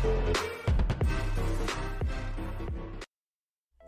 Thank 0.00 0.36
you. 0.36 0.47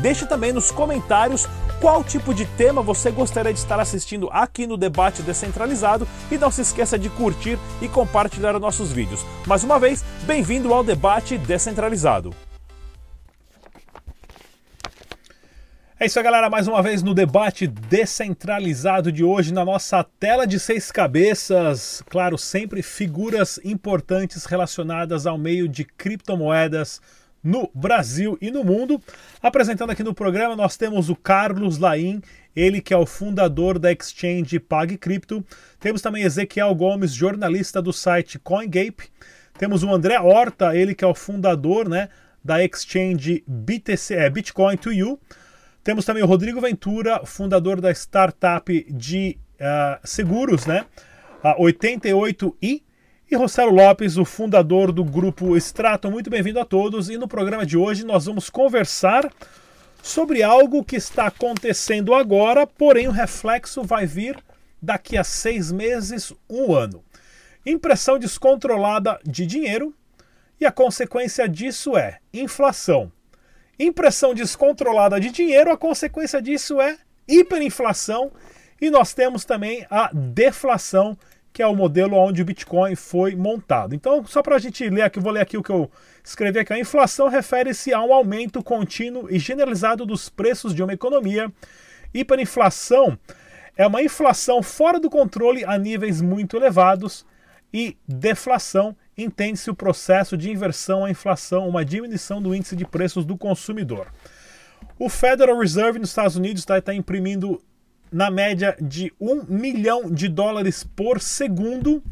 Deixe 0.00 0.26
também 0.26 0.52
nos 0.52 0.70
comentários 0.70 1.48
qual 1.80 2.04
tipo 2.04 2.32
de 2.32 2.46
tema 2.46 2.80
você 2.80 3.10
gostaria 3.10 3.52
de 3.52 3.58
estar 3.58 3.80
assistindo 3.80 4.28
aqui 4.30 4.66
no 4.66 4.76
Debate 4.76 5.22
Descentralizado 5.22 6.06
e 6.30 6.38
não 6.38 6.50
se 6.50 6.62
esqueça 6.62 6.98
de 6.98 7.10
curtir 7.10 7.58
e 7.80 7.88
compartilhar 7.88 8.58
nossos 8.58 8.92
vídeos. 8.92 9.24
Mais 9.46 9.64
uma 9.64 9.78
vez, 9.78 10.04
bem-vindo 10.24 10.72
ao 10.72 10.84
Debate 10.84 11.36
Descentralizado. 11.36 12.34
É 16.02 16.06
isso 16.06 16.18
aí, 16.18 16.24
galera. 16.24 16.50
Mais 16.50 16.66
uma 16.66 16.82
vez 16.82 17.00
no 17.00 17.14
debate 17.14 17.64
descentralizado 17.64 19.12
de 19.12 19.22
hoje, 19.22 19.54
na 19.54 19.64
nossa 19.64 20.02
tela 20.02 20.48
de 20.48 20.58
seis 20.58 20.90
cabeças. 20.90 22.02
Claro, 22.10 22.36
sempre 22.36 22.82
figuras 22.82 23.60
importantes 23.62 24.44
relacionadas 24.44 25.28
ao 25.28 25.38
meio 25.38 25.68
de 25.68 25.84
criptomoedas 25.84 27.00
no 27.42 27.70
Brasil 27.74 28.38
e 28.40 28.50
no 28.50 28.62
mundo. 28.62 29.00
Apresentando 29.42 29.90
aqui 29.90 30.02
no 30.02 30.14
programa, 30.14 30.54
nós 30.54 30.76
temos 30.76 31.08
o 31.08 31.16
Carlos 31.16 31.78
Laim, 31.78 32.22
ele 32.54 32.80
que 32.80 32.94
é 32.94 32.96
o 32.96 33.06
fundador 33.06 33.78
da 33.78 33.90
exchange 33.90 34.58
PagCrypto. 34.60 35.44
Temos 35.80 36.00
também 36.00 36.22
Ezequiel 36.22 36.74
Gomes, 36.74 37.12
jornalista 37.12 37.82
do 37.82 37.92
site 37.92 38.38
CoinGape. 38.38 39.10
Temos 39.58 39.82
o 39.82 39.92
André 39.92 40.18
Horta, 40.18 40.76
ele 40.76 40.94
que 40.94 41.04
é 41.04 41.06
o 41.06 41.14
fundador 41.14 41.88
né, 41.88 42.08
da 42.44 42.62
exchange 42.64 43.42
BTC, 43.46 44.14
é, 44.14 44.30
Bitcoin 44.30 44.76
to 44.76 44.92
You. 44.92 45.18
Temos 45.82 46.04
também 46.04 46.22
o 46.22 46.26
Rodrigo 46.26 46.60
Ventura, 46.60 47.26
fundador 47.26 47.80
da 47.80 47.90
startup 47.90 48.86
de 48.88 49.36
uh, 49.54 49.98
seguros, 50.04 50.64
né? 50.64 50.86
A 51.42 51.56
88i. 51.56 52.82
E 53.32 53.34
Rossello 53.34 53.72
Lopes, 53.72 54.18
o 54.18 54.26
fundador 54.26 54.92
do 54.92 55.02
grupo 55.02 55.56
Strato, 55.56 56.10
muito 56.10 56.28
bem-vindo 56.28 56.60
a 56.60 56.66
todos. 56.66 57.08
E 57.08 57.16
no 57.16 57.26
programa 57.26 57.64
de 57.64 57.78
hoje 57.78 58.04
nós 58.04 58.26
vamos 58.26 58.50
conversar 58.50 59.32
sobre 60.02 60.42
algo 60.42 60.84
que 60.84 60.96
está 60.96 61.28
acontecendo 61.28 62.12
agora, 62.12 62.66
porém 62.66 63.08
o 63.08 63.10
reflexo 63.10 63.82
vai 63.82 64.04
vir 64.04 64.36
daqui 64.82 65.16
a 65.16 65.24
seis 65.24 65.72
meses, 65.72 66.30
um 66.46 66.74
ano. 66.74 67.02
Impressão 67.64 68.18
descontrolada 68.18 69.18
de 69.24 69.46
dinheiro 69.46 69.94
e 70.60 70.66
a 70.66 70.70
consequência 70.70 71.48
disso 71.48 71.96
é 71.96 72.18
inflação. 72.34 73.10
Impressão 73.78 74.34
descontrolada 74.34 75.18
de 75.18 75.30
dinheiro, 75.30 75.72
a 75.72 75.78
consequência 75.78 76.42
disso 76.42 76.82
é 76.82 76.98
hiperinflação 77.26 78.30
e 78.78 78.90
nós 78.90 79.14
temos 79.14 79.46
também 79.46 79.86
a 79.88 80.10
deflação 80.12 81.16
que 81.52 81.62
é 81.62 81.66
o 81.66 81.74
modelo 81.74 82.16
onde 82.16 82.40
o 82.40 82.44
Bitcoin 82.44 82.94
foi 82.94 83.36
montado. 83.36 83.94
Então, 83.94 84.24
só 84.24 84.42
para 84.42 84.56
a 84.56 84.58
gente 84.58 84.88
ler 84.88 85.02
aqui, 85.02 85.20
vou 85.20 85.32
ler 85.32 85.40
aqui 85.40 85.56
o 85.58 85.62
que 85.62 85.70
eu 85.70 85.90
escrevi 86.24 86.58
aqui. 86.58 86.72
A 86.72 86.78
inflação 86.78 87.28
refere-se 87.28 87.92
a 87.92 88.00
um 88.02 88.12
aumento 88.12 88.62
contínuo 88.62 89.28
e 89.30 89.38
generalizado 89.38 90.06
dos 90.06 90.28
preços 90.28 90.74
de 90.74 90.82
uma 90.82 90.94
economia. 90.94 91.52
Hiperinflação 92.14 93.18
é 93.76 93.86
uma 93.86 94.02
inflação 94.02 94.62
fora 94.62 94.98
do 94.98 95.10
controle 95.10 95.64
a 95.64 95.76
níveis 95.76 96.22
muito 96.22 96.56
elevados. 96.56 97.26
E 97.72 97.96
deflação 98.06 98.94
entende-se 99.16 99.70
o 99.70 99.74
processo 99.74 100.36
de 100.36 100.50
inversão 100.50 101.04
à 101.04 101.10
inflação, 101.10 101.68
uma 101.68 101.84
diminuição 101.84 102.40
do 102.40 102.54
índice 102.54 102.76
de 102.76 102.84
preços 102.84 103.24
do 103.24 103.36
consumidor. 103.36 104.08
O 104.98 105.08
Federal 105.08 105.58
Reserve 105.58 105.98
nos 105.98 106.10
Estados 106.10 106.36
Unidos 106.36 106.62
está 106.62 106.80
tá 106.80 106.94
imprimindo 106.94 107.62
na 108.12 108.30
média 108.30 108.76
de 108.80 109.12
um 109.18 109.42
milhão 109.48 110.10
de 110.10 110.28
dólares 110.28 110.84
por 110.84 111.20
segundo. 111.20 112.02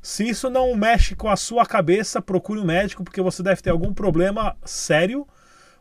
Se 0.00 0.26
isso 0.26 0.48
não 0.48 0.74
mexe 0.74 1.14
com 1.14 1.28
a 1.28 1.36
sua 1.36 1.66
cabeça, 1.66 2.22
procure 2.22 2.58
um 2.58 2.64
médico, 2.64 3.04
porque 3.04 3.20
você 3.20 3.42
deve 3.42 3.60
ter 3.60 3.70
algum 3.70 3.92
problema 3.92 4.56
sério. 4.64 5.28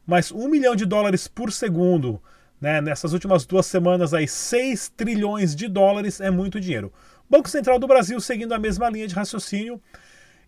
Mas 0.05 0.31
um 0.31 0.49
milhão 0.49 0.75
de 0.75 0.85
dólares 0.85 1.27
por 1.27 1.51
segundo, 1.51 2.21
né, 2.59 2.81
nessas 2.81 3.13
últimas 3.13 3.45
duas 3.45 3.65
semanas, 3.65 4.13
aí, 4.13 4.27
6 4.27 4.89
trilhões 4.89 5.55
de 5.55 5.67
dólares 5.67 6.19
é 6.19 6.29
muito 6.29 6.59
dinheiro. 6.59 6.91
Banco 7.29 7.49
Central 7.49 7.79
do 7.79 7.87
Brasil 7.87 8.19
seguindo 8.19 8.53
a 8.53 8.59
mesma 8.59 8.89
linha 8.89 9.07
de 9.07 9.15
raciocínio. 9.15 9.81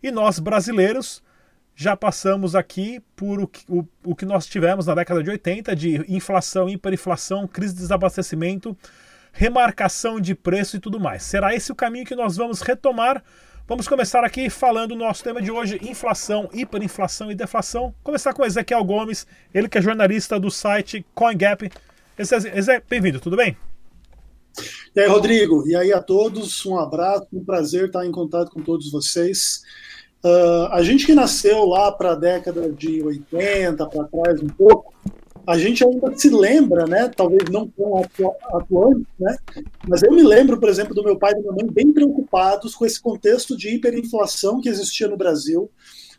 E 0.02 0.12
nós, 0.12 0.38
brasileiros, 0.38 1.24
já 1.76 1.96
passamos 1.96 2.56
aqui 2.56 3.02
por 3.16 3.40
o 3.40 3.48
que, 3.48 3.64
o, 3.70 3.88
o 4.04 4.14
que 4.14 4.26
nós 4.26 4.46
tivemos 4.46 4.86
na 4.86 4.96
década 4.96 5.24
de 5.24 5.30
80 5.30 5.76
de 5.76 6.14
inflação, 6.14 6.68
hiperinflação, 6.68 7.48
crise 7.48 7.74
de 7.74 7.80
desabastecimento 7.80 8.78
remarcação 9.34 10.22
de 10.22 10.36
preço 10.36 10.78
e 10.78 10.80
tudo 10.80 11.00
mais. 11.00 11.24
Será 11.24 11.54
esse 11.54 11.72
o 11.72 11.76
caminho 11.76 12.06
que 12.06 12.16
nós 12.16 12.38
vamos 12.38 12.62
retomar? 12.62 13.22
Vamos 13.68 13.88
começar 13.88 14.24
aqui 14.24 14.50
falando 14.50 14.90
do 14.90 14.96
nosso 14.96 15.24
tema 15.24 15.42
de 15.42 15.52
hoje: 15.52 15.80
inflação, 15.82 16.50
hiperinflação 16.54 17.32
e 17.32 17.36
deflação. 17.36 17.94
Começar 18.04 18.34
com 18.34 18.46
Ezequiel 18.46 18.84
Gomes, 18.84 19.26
ele 19.54 19.68
que 19.68 19.78
é 19.78 19.82
jornalista 19.82 20.40
do 20.40 20.52
site 20.52 21.06
CoinGap. 21.16 21.70
Ezequiel, 22.18 22.84
bem-vindo, 22.88 23.20
tudo 23.20 23.36
bem? 23.36 23.58
E 24.96 25.00
aí, 25.00 25.08
Rodrigo, 25.08 25.68
e 25.68 25.76
aí 25.76 25.92
a 25.92 26.00
todos, 26.00 26.64
um 26.66 26.78
abraço, 26.78 27.26
um 27.34 27.44
prazer 27.44 27.88
estar 27.88 28.06
em 28.06 28.12
contato 28.12 28.52
com 28.52 28.62
todos 28.62 28.92
vocês. 28.92 29.64
Uh, 30.24 30.68
a 30.72 30.84
gente 30.84 31.06
que 31.06 31.16
nasceu 31.16 31.66
lá 31.66 31.92
para 31.92 32.12
a 32.12 32.16
década 32.16 32.72
de 32.72 33.02
80, 33.02 33.86
para 33.88 34.04
trás 34.06 34.42
um 34.42 34.48
pouco, 34.48 34.94
a 35.46 35.58
gente 35.58 35.84
ainda 35.84 36.16
se 36.16 36.30
lembra, 36.30 36.86
né? 36.86 37.10
Talvez 37.10 37.50
não 37.50 37.68
tão 37.68 37.98
atuante, 38.54 39.06
né? 39.20 39.36
Mas 39.88 40.02
eu 40.02 40.12
me 40.12 40.24
lembro, 40.24 40.60
por 40.60 40.70
exemplo, 40.70 40.96
do 40.96 41.04
meu 41.04 41.18
pai 41.18 41.32
e 41.32 41.36
da 41.36 41.42
minha 41.42 41.54
mãe 41.54 41.66
bem 41.66 41.92
preocupados 41.92 42.76
com 42.76 42.86
esse 42.86 43.02
contexto 43.02 43.58
de 43.58 43.70
hiperinflação 43.70 44.62
que 44.62 44.70
existia 44.70 45.08
no 45.08 45.18
Brasil, 45.18 45.70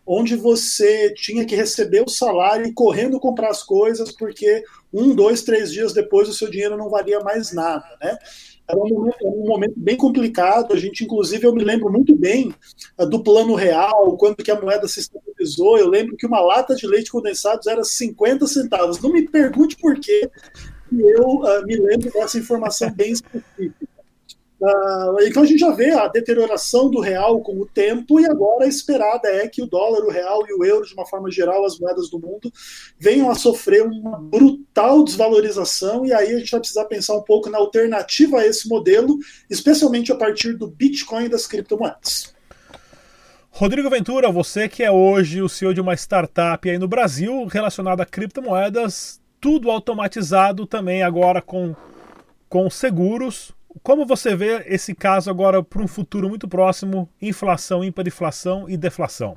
onde 0.07 0.37
você 0.37 1.13
tinha 1.15 1.47
que 1.47 1.57
receber 1.57 2.03
o 2.07 2.11
salário 2.11 2.67
e 2.67 2.73
correndo 2.75 3.19
comprar 3.19 3.49
as 3.49 3.63
coisas, 3.63 4.13
porque 4.13 4.63
um, 4.93 5.15
dois, 5.15 5.43
três 5.43 5.73
dias 5.73 5.95
depois 5.95 6.29
o 6.29 6.35
seu 6.35 6.51
dinheiro 6.51 6.77
não 6.77 6.91
valia 6.91 7.21
mais 7.21 7.53
nada, 7.53 7.87
né? 8.03 8.19
Era 8.67 8.79
um, 8.79 8.89
momento, 8.89 9.17
era 9.21 9.31
um 9.31 9.47
momento, 9.47 9.75
bem 9.77 9.97
complicado. 9.97 10.73
A 10.73 10.77
gente, 10.77 11.05
inclusive, 11.05 11.47
eu 11.47 11.55
me 11.55 11.63
lembro 11.63 11.91
muito 11.91 12.17
bem 12.17 12.55
uh, 12.99 13.07
do 13.07 13.23
plano 13.23 13.55
real, 13.55 14.17
quando 14.17 14.37
que 14.37 14.51
a 14.51 14.61
moeda 14.61 14.89
se 14.89 15.01
estabilizou. 15.01 15.79
Eu 15.79 15.89
lembro 15.89 16.17
que 16.17 16.27
uma 16.27 16.41
lata 16.41 16.75
de 16.75 16.87
leite 16.87 17.11
condensado 17.11 17.61
era 17.69 17.85
50 17.85 18.47
centavos. 18.47 19.01
Não 19.01 19.13
me 19.13 19.29
pergunte 19.29 19.77
por 19.77 19.99
quê, 19.99 20.31
eu 20.93 21.29
uh, 21.41 21.65
me 21.67 21.77
lembro 21.77 22.11
dessa 22.11 22.39
informação 22.39 22.91
bem 22.91 23.13
específica. 23.13 23.94
Uh, 24.65 25.21
então 25.27 25.43
a 25.43 25.47
gente 25.47 25.59
já 25.59 25.71
vê 25.73 25.91
a 25.91 26.09
deterioração 26.09 26.91
do 26.91 26.99
real 26.99 27.39
com 27.43 27.61
o 27.61 27.67
tempo 27.67 28.19
e 28.19 28.25
agora 28.25 28.65
a 28.65 28.69
esperada 28.69 29.29
é 29.29 29.47
que 29.47 29.61
o 29.61 29.67
dólar, 29.67 30.03
o 30.07 30.11
real 30.11 30.43
e 30.49 30.55
o 30.55 30.65
euro, 30.65 30.87
de 30.87 30.95
uma 30.95 31.05
forma 31.05 31.31
geral, 31.31 31.67
as 31.67 31.79
moedas 31.79 32.09
do 32.09 32.19
mundo, 32.19 32.51
venham 32.99 33.31
a 33.31 33.35
sofrer 33.35 33.83
uma 33.83 34.19
brutal 34.19 35.05
desvalorização 35.05 36.07
e 36.07 36.15
aí 36.15 36.33
a 36.33 36.39
gente 36.39 36.51
vai 36.51 36.61
precisar 36.61 36.87
pensar 36.87 37.15
um 37.15 37.23
pouco 37.23 37.51
na 37.51 37.59
alternativa 37.59 38.39
a 38.39 38.47
esse 38.47 38.67
modelo, 38.67 39.19
especialmente 39.51 40.11
a 40.11 40.17
partir 40.17 40.55
do 40.55 40.67
Bitcoin 40.67 41.27
e 41.27 41.29
das 41.29 41.47
criptomoedas. 41.47 42.33
Rodrigo 43.51 43.91
Ventura, 43.91 44.33
você 44.33 44.67
que 44.67 44.83
é 44.83 44.91
hoje 44.91 45.43
o 45.43 45.49
CEO 45.49 45.75
de 45.75 45.81
uma 45.83 45.93
startup 45.93 46.71
aí 46.71 46.79
no 46.79 46.89
Brasil 46.89 47.45
relacionada 47.45 48.03
a 48.03 48.07
criptomoedas, 48.07 49.21
tudo 49.39 49.71
automatizado 49.71 50.67
também 50.67 51.03
agora 51.03 51.43
com, 51.43 51.77
com 52.49 52.71
seguros, 52.71 53.54
como 53.83 54.07
você 54.07 54.37
vê 54.37 54.65
esse 54.67 54.95
caso 54.95 55.31
agora 55.31 55.63
para 55.63 55.83
um 55.83 55.89
futuro 55.89 56.29
muito 56.29 56.47
próximo, 56.47 57.09
inflação, 57.21 57.85
hiperinflação 57.85 58.69
e 58.69 58.77
deflação? 58.77 59.37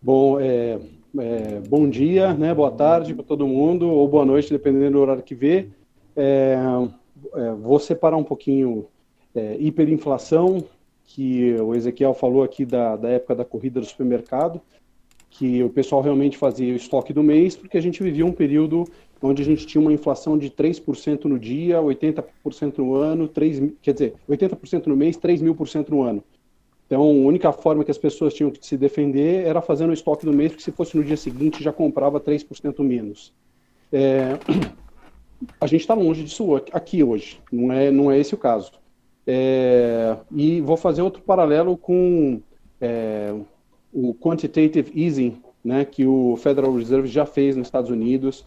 Bom, 0.00 0.40
é, 0.40 0.78
é, 1.18 1.60
bom 1.68 1.88
dia, 1.88 2.32
né? 2.34 2.52
boa 2.54 2.70
tarde 2.70 3.14
para 3.14 3.24
todo 3.24 3.46
mundo, 3.46 3.88
ou 3.88 4.06
boa 4.08 4.24
noite, 4.24 4.50
dependendo 4.50 4.92
do 4.92 5.00
horário 5.00 5.22
que 5.22 5.34
vê. 5.34 5.68
É, 6.16 6.56
é 7.36 7.52
vou 7.52 7.78
separar 7.78 8.16
um 8.16 8.24
pouquinho 8.24 8.86
é, 9.34 9.56
hiperinflação, 9.58 10.64
que 11.04 11.54
o 11.56 11.74
Ezequiel 11.74 12.14
falou 12.14 12.42
aqui 12.42 12.64
da, 12.64 12.96
da 12.96 13.08
época 13.10 13.34
da 13.34 13.44
corrida 13.44 13.80
do 13.80 13.86
supermercado, 13.86 14.60
que 15.30 15.62
o 15.62 15.68
pessoal 15.68 16.00
realmente 16.00 16.38
fazia 16.38 16.72
o 16.72 16.76
estoque 16.76 17.12
do 17.12 17.22
mês, 17.22 17.56
porque 17.56 17.76
a 17.76 17.82
gente 17.82 18.02
vivia 18.02 18.24
um 18.24 18.32
período 18.32 18.84
onde 19.24 19.42
a 19.42 19.44
gente 19.44 19.66
tinha 19.66 19.80
uma 19.80 19.92
inflação 19.92 20.36
de 20.36 20.50
3% 20.50 21.24
no 21.24 21.38
dia, 21.38 21.80
80% 21.80 22.78
no 22.78 22.94
ano, 22.94 23.26
3, 23.26 23.72
quer 23.80 23.92
dizer, 23.92 24.14
80% 24.28 24.86
no 24.86 24.96
mês, 24.96 25.16
3 25.16 25.40
mil 25.40 25.54
por 25.54 25.66
cento 25.66 25.90
no 25.90 26.02
ano. 26.02 26.22
Então, 26.86 27.00
a 27.00 27.06
única 27.06 27.50
forma 27.50 27.82
que 27.82 27.90
as 27.90 27.96
pessoas 27.96 28.34
tinham 28.34 28.50
que 28.50 28.64
se 28.64 28.76
defender 28.76 29.46
era 29.46 29.62
fazendo 29.62 29.90
o 29.90 29.94
estoque 29.94 30.26
do 30.26 30.32
mês, 30.32 30.52
porque 30.52 30.62
se 30.62 30.70
fosse 30.70 30.96
no 30.96 31.02
dia 31.02 31.16
seguinte 31.16 31.62
já 31.62 31.72
comprava 31.72 32.20
3% 32.20 32.80
menos. 32.84 33.32
É, 33.90 34.38
a 35.58 35.66
gente 35.66 35.80
está 35.80 35.94
longe 35.94 36.22
disso 36.22 36.56
aqui 36.72 37.02
hoje, 37.02 37.40
não 37.50 37.72
é, 37.72 37.90
não 37.90 38.10
é 38.10 38.18
esse 38.18 38.34
o 38.34 38.38
caso. 38.38 38.72
É, 39.26 40.16
e 40.30 40.60
vou 40.60 40.76
fazer 40.76 41.00
outro 41.00 41.22
paralelo 41.22 41.78
com 41.78 42.42
é, 42.78 43.34
o 43.90 44.12
quantitative 44.12 44.92
easing, 44.94 45.38
né, 45.64 45.86
que 45.86 46.04
o 46.04 46.36
Federal 46.36 46.74
Reserve 46.74 47.08
já 47.08 47.24
fez 47.24 47.56
nos 47.56 47.68
Estados 47.68 47.90
Unidos 47.90 48.44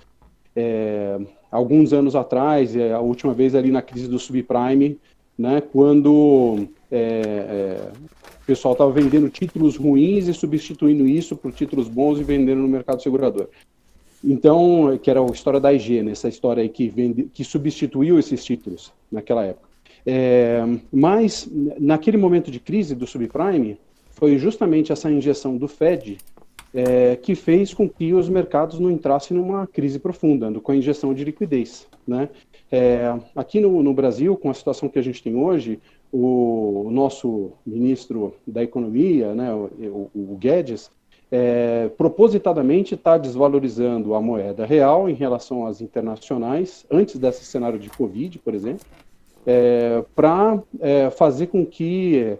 é, 0.60 1.20
alguns 1.52 1.94
anos 1.94 2.16
atrás, 2.16 2.76
é, 2.76 2.92
a 2.92 3.00
última 3.00 3.32
vez 3.32 3.54
ali 3.54 3.70
na 3.70 3.84
crise 3.84 4.08
do 4.08 4.18
subprime, 4.18 4.98
né, 5.38 5.62
quando 5.62 6.68
é, 6.92 7.00
é, 7.00 7.92
o 8.42 8.46
pessoal 8.48 8.72
estava 8.72 8.92
vendendo 8.92 9.30
títulos 9.30 9.78
ruins 9.78 10.28
e 10.28 10.34
substituindo 10.34 11.08
isso 11.08 11.36
por 11.36 11.52
títulos 11.52 11.88
bons 11.88 12.20
e 12.20 12.24
vendendo 12.24 12.62
no 12.62 12.68
mercado 12.68 13.04
segurador. 13.04 13.50
Então, 14.24 14.98
que 14.98 15.12
era 15.12 15.22
a 15.22 15.26
história 15.28 15.60
da 15.60 15.72
IG, 15.72 16.02
né, 16.02 16.14
essa 16.14 16.28
história 16.28 16.64
aí 16.64 16.70
que, 16.70 16.90
vende, 16.90 17.30
que 17.32 17.44
substituiu 17.44 18.18
esses 18.18 18.44
títulos 18.44 18.92
naquela 19.12 19.46
época. 19.46 19.68
É, 20.04 20.64
mas, 20.92 21.48
naquele 21.80 22.18
momento 22.18 22.50
de 22.50 22.60
crise 22.60 22.96
do 22.96 23.06
subprime, 23.06 23.78
foi 24.10 24.40
justamente 24.40 24.92
essa 24.92 25.12
injeção 25.12 25.56
do 25.56 25.68
Fed 25.68 26.18
é, 26.78 27.16
que 27.16 27.34
fez 27.34 27.74
com 27.74 27.90
que 27.90 28.14
os 28.14 28.30
mercados 28.30 28.78
não 28.78 28.92
entrassem 28.92 29.36
numa 29.36 29.66
crise 29.66 29.98
profunda, 29.98 30.52
com 30.62 30.72
a 30.72 30.76
injeção 30.76 31.12
de 31.12 31.24
liquidez. 31.24 31.88
Né? 32.08 32.30
É, 32.72 33.18
aqui 33.36 33.60
no, 33.60 33.82
no, 33.82 33.96
Brasil, 33.96 34.38
com 34.38 34.52
a 34.52 34.54
situação 34.54 34.88
que 34.88 35.00
a 35.00 35.02
gente 35.02 35.24
tem 35.24 35.36
hoje, 35.36 35.80
o, 36.12 36.84
o 36.86 36.92
nosso 36.92 37.52
ministro 37.66 38.36
da 38.46 38.62
Economia, 38.62 39.34
né, 39.34 39.52
o, 39.52 40.12
o 40.14 40.38
Guedes, 40.40 40.92
é, 41.32 41.90
propositadamente 41.98 42.94
está 42.94 43.18
desvalorizando 43.18 44.14
a 44.14 44.22
moeda 44.22 44.64
real 44.64 45.10
em 45.10 45.16
relação 45.16 45.66
às 45.66 45.82
internacionais, 45.82 46.86
antes 46.92 47.18
desse 47.18 47.44
cenário 47.44 47.80
de 47.80 47.90
Covid, 47.90 48.38
por 48.38 48.54
exemplo, 48.54 48.86
é, 49.48 50.04
para 50.14 50.62
é, 50.82 51.10
fazer 51.10 51.48
com 51.48 51.66
que 51.66 52.38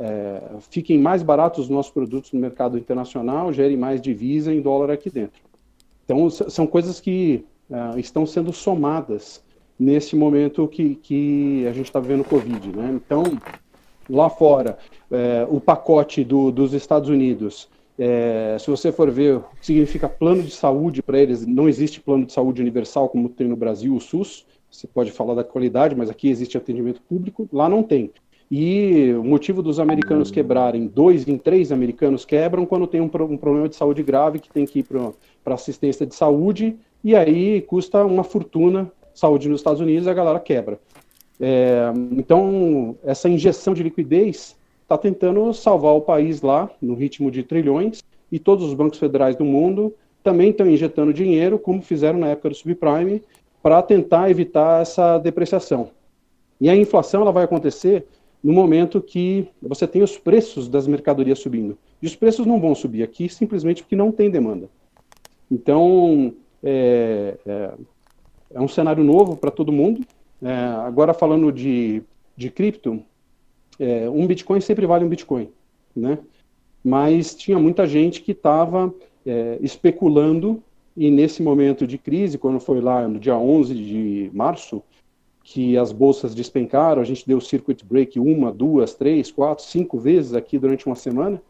é, 0.00 0.42
fiquem 0.68 0.98
mais 0.98 1.22
baratos 1.22 1.60
os 1.60 1.68
nossos 1.68 1.92
produtos 1.92 2.32
no 2.32 2.40
mercado 2.40 2.76
internacional, 2.76 3.52
gerem 3.52 3.76
mais 3.76 4.00
divisa 4.00 4.52
em 4.52 4.60
dólar 4.60 4.90
aqui 4.90 5.08
dentro. 5.08 5.40
Então, 6.04 6.28
são 6.28 6.66
coisas 6.66 7.00
que 7.00 7.44
é, 7.70 8.00
estão 8.00 8.26
sendo 8.26 8.52
somadas 8.52 9.40
nesse 9.78 10.16
momento 10.16 10.66
que, 10.66 10.96
que 10.96 11.64
a 11.68 11.72
gente 11.72 11.86
está 11.86 12.00
vivendo 12.00 12.24
Covid. 12.24 12.76
Né? 12.76 12.90
Então, 12.96 13.22
lá 14.08 14.28
fora, 14.28 14.76
é, 15.08 15.46
o 15.48 15.60
pacote 15.60 16.24
do, 16.24 16.50
dos 16.50 16.72
Estados 16.74 17.08
Unidos, 17.08 17.68
é, 17.96 18.56
se 18.58 18.68
você 18.68 18.90
for 18.90 19.08
ver 19.08 19.36
o 19.36 19.44
que 19.60 19.66
significa 19.66 20.08
plano 20.08 20.42
de 20.42 20.50
saúde 20.50 21.00
para 21.00 21.18
eles, 21.18 21.46
não 21.46 21.68
existe 21.68 22.00
plano 22.00 22.26
de 22.26 22.32
saúde 22.32 22.60
universal 22.60 23.08
como 23.08 23.28
tem 23.28 23.46
no 23.46 23.56
Brasil, 23.56 23.94
o 23.94 24.00
SUS. 24.00 24.44
Você 24.70 24.86
pode 24.86 25.10
falar 25.10 25.34
da 25.34 25.44
qualidade, 25.44 25.96
mas 25.96 26.08
aqui 26.08 26.28
existe 26.28 26.56
atendimento 26.56 27.00
público, 27.02 27.48
lá 27.52 27.68
não 27.68 27.82
tem. 27.82 28.10
E 28.50 29.12
o 29.12 29.22
motivo 29.22 29.62
dos 29.62 29.78
americanos 29.78 30.30
quebrarem, 30.30 30.86
dois 30.86 31.26
em 31.28 31.38
três 31.38 31.70
americanos 31.70 32.24
quebram 32.24 32.66
quando 32.66 32.86
tem 32.86 33.00
um, 33.00 33.04
um 33.04 33.36
problema 33.36 33.68
de 33.68 33.76
saúde 33.76 34.02
grave 34.02 34.40
que 34.40 34.50
tem 34.50 34.66
que 34.66 34.80
ir 34.80 34.82
para 34.84 35.54
assistência 35.54 36.04
de 36.04 36.14
saúde, 36.14 36.76
e 37.02 37.14
aí 37.14 37.60
custa 37.62 38.04
uma 38.04 38.24
fortuna 38.24 38.90
saúde 39.14 39.48
nos 39.48 39.60
Estados 39.60 39.80
Unidos 39.80 40.08
a 40.08 40.14
galera 40.14 40.40
quebra. 40.40 40.80
É, 41.38 41.92
então, 42.12 42.96
essa 43.04 43.28
injeção 43.28 43.72
de 43.72 43.82
liquidez 43.82 44.56
está 44.82 44.98
tentando 44.98 45.52
salvar 45.54 45.94
o 45.94 46.00
país 46.00 46.42
lá, 46.42 46.68
no 46.82 46.94
ritmo 46.94 47.30
de 47.30 47.42
trilhões, 47.42 48.02
e 48.30 48.38
todos 48.38 48.64
os 48.64 48.74
bancos 48.74 48.98
federais 48.98 49.36
do 49.36 49.44
mundo 49.44 49.94
também 50.22 50.50
estão 50.50 50.68
injetando 50.68 51.14
dinheiro, 51.14 51.58
como 51.58 51.80
fizeram 51.80 52.18
na 52.18 52.28
época 52.28 52.50
do 52.50 52.54
subprime, 52.54 53.22
para 53.62 53.82
tentar 53.82 54.30
evitar 54.30 54.82
essa 54.82 55.18
depreciação. 55.18 55.90
E 56.60 56.68
a 56.68 56.76
inflação 56.76 57.22
ela 57.22 57.32
vai 57.32 57.44
acontecer 57.44 58.06
no 58.42 58.52
momento 58.52 59.00
que 59.00 59.48
você 59.60 59.86
tem 59.86 60.02
os 60.02 60.16
preços 60.16 60.68
das 60.68 60.86
mercadorias 60.86 61.38
subindo. 61.38 61.76
E 62.00 62.06
os 62.06 62.16
preços 62.16 62.46
não 62.46 62.60
vão 62.60 62.74
subir 62.74 63.02
aqui 63.02 63.28
simplesmente 63.28 63.82
porque 63.82 63.96
não 63.96 64.10
tem 64.10 64.30
demanda. 64.30 64.68
Então, 65.50 66.34
é, 66.62 67.36
é, 67.46 67.72
é 68.54 68.60
um 68.60 68.68
cenário 68.68 69.04
novo 69.04 69.36
para 69.36 69.50
todo 69.50 69.72
mundo. 69.72 70.00
É, 70.42 70.54
agora, 70.86 71.12
falando 71.12 71.52
de, 71.52 72.02
de 72.36 72.50
cripto, 72.50 73.02
é, 73.78 74.08
um 74.08 74.26
Bitcoin 74.26 74.60
sempre 74.60 74.86
vale 74.86 75.04
um 75.04 75.08
Bitcoin, 75.08 75.50
né? 75.94 76.18
Mas 76.82 77.34
tinha 77.34 77.58
muita 77.58 77.86
gente 77.86 78.22
que 78.22 78.32
estava 78.32 78.94
é, 79.26 79.58
especulando 79.60 80.62
e 81.00 81.10
nesse 81.10 81.42
momento 81.42 81.86
de 81.86 81.96
crise, 81.96 82.36
quando 82.36 82.60
foi 82.60 82.78
lá 82.78 83.08
no 83.08 83.18
dia 83.18 83.34
11 83.34 83.74
de 83.74 84.30
março, 84.34 84.82
que 85.42 85.74
as 85.78 85.92
bolsas 85.92 86.34
despencaram, 86.34 87.00
a 87.00 87.04
gente 87.06 87.26
deu 87.26 87.40
circuit 87.40 87.82
break 87.82 88.20
uma, 88.20 88.52
duas, 88.52 88.92
três, 88.92 89.32
quatro, 89.32 89.64
cinco 89.64 89.98
vezes 89.98 90.34
aqui 90.34 90.58
durante 90.58 90.84
uma 90.84 90.94
semana, 90.94 91.40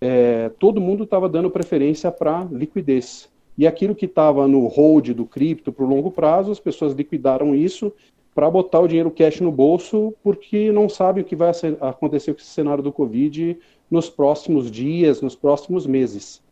é, 0.00 0.48
todo 0.58 0.80
mundo 0.80 1.04
estava 1.04 1.28
dando 1.28 1.50
preferência 1.50 2.10
para 2.10 2.48
liquidez. 2.50 3.28
E 3.58 3.66
aquilo 3.66 3.94
que 3.94 4.06
estava 4.06 4.48
no 4.48 4.66
hold 4.68 5.10
do 5.10 5.26
cripto 5.26 5.70
para 5.70 5.84
o 5.84 5.88
longo 5.88 6.10
prazo, 6.10 6.50
as 6.50 6.58
pessoas 6.58 6.94
liquidaram 6.94 7.54
isso 7.54 7.92
para 8.34 8.50
botar 8.50 8.80
o 8.80 8.88
dinheiro 8.88 9.10
cash 9.10 9.38
no 9.38 9.52
bolso, 9.52 10.14
porque 10.22 10.72
não 10.72 10.88
sabem 10.88 11.22
o 11.22 11.26
que 11.26 11.36
vai 11.36 11.52
acontecer 11.78 12.32
com 12.32 12.40
esse 12.40 12.48
cenário 12.48 12.82
do 12.82 12.90
Covid 12.90 13.58
nos 13.90 14.08
próximos 14.08 14.70
dias, 14.70 15.20
nos 15.20 15.36
próximos 15.36 15.86
meses. 15.86 16.42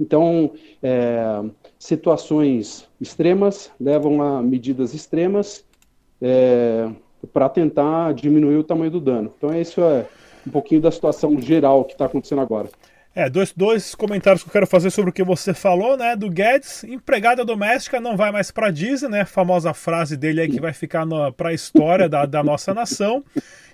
Então, 0.00 0.52
é, 0.82 1.42
situações 1.78 2.88
extremas 2.98 3.70
levam 3.78 4.22
a 4.22 4.42
medidas 4.42 4.94
extremas, 4.94 5.64
é, 6.22 6.88
para 7.32 7.48
tentar 7.48 8.14
diminuir 8.14 8.56
o 8.56 8.64
tamanho 8.64 8.90
do 8.90 9.00
dano. 9.00 9.32
Então, 9.36 9.54
isso 9.58 9.82
é 9.82 10.06
um 10.46 10.50
pouquinho 10.50 10.80
da 10.80 10.90
situação 10.90 11.38
geral 11.40 11.84
que 11.84 11.92
está 11.92 12.06
acontecendo 12.06 12.40
agora. 12.40 12.68
É, 13.14 13.28
dois, 13.28 13.52
dois 13.52 13.94
comentários 13.94 14.42
que 14.42 14.48
eu 14.48 14.52
quero 14.52 14.66
fazer 14.66 14.90
sobre 14.90 15.10
o 15.10 15.12
que 15.12 15.24
você 15.24 15.52
falou, 15.52 15.96
né? 15.96 16.14
Do 16.14 16.30
Guedes, 16.30 16.84
empregada 16.84 17.44
doméstica 17.44 18.00
não 18.00 18.16
vai 18.16 18.30
mais 18.30 18.52
para 18.52 18.70
Disney, 18.70 19.10
né? 19.10 19.20
A 19.22 19.26
famosa 19.26 19.74
frase 19.74 20.16
dele 20.16 20.40
aí 20.40 20.48
que 20.48 20.60
vai 20.60 20.72
ficar 20.72 21.04
para 21.36 21.48
a 21.48 21.52
história 21.52 22.08
da, 22.08 22.24
da 22.24 22.42
nossa 22.42 22.72
nação. 22.72 23.22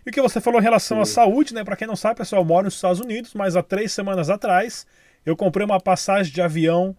E 0.07 0.09
o 0.09 0.13
que 0.13 0.23
você 0.23 0.41
falou 0.41 0.59
em 0.59 0.65
relação 0.65 1.01
à 1.01 1.05
saúde, 1.05 1.53
né? 1.53 1.63
Para 1.63 1.77
quem 1.77 1.87
não 1.87 1.97
sabe, 1.97 2.17
pessoal, 2.17 2.41
eu 2.41 2.47
moro 2.47 2.65
nos 2.65 2.75
Estados 2.75 2.99
Unidos, 2.99 3.35
mas 3.35 3.57
há 3.57 3.63
três 3.63 3.93
semanas 3.93 4.31
atrás 4.31 4.87
eu 5.27 5.37
comprei 5.37 5.67
uma 5.67 5.81
passagem 5.81 6.33
de 6.33 6.41
avião 6.41 6.97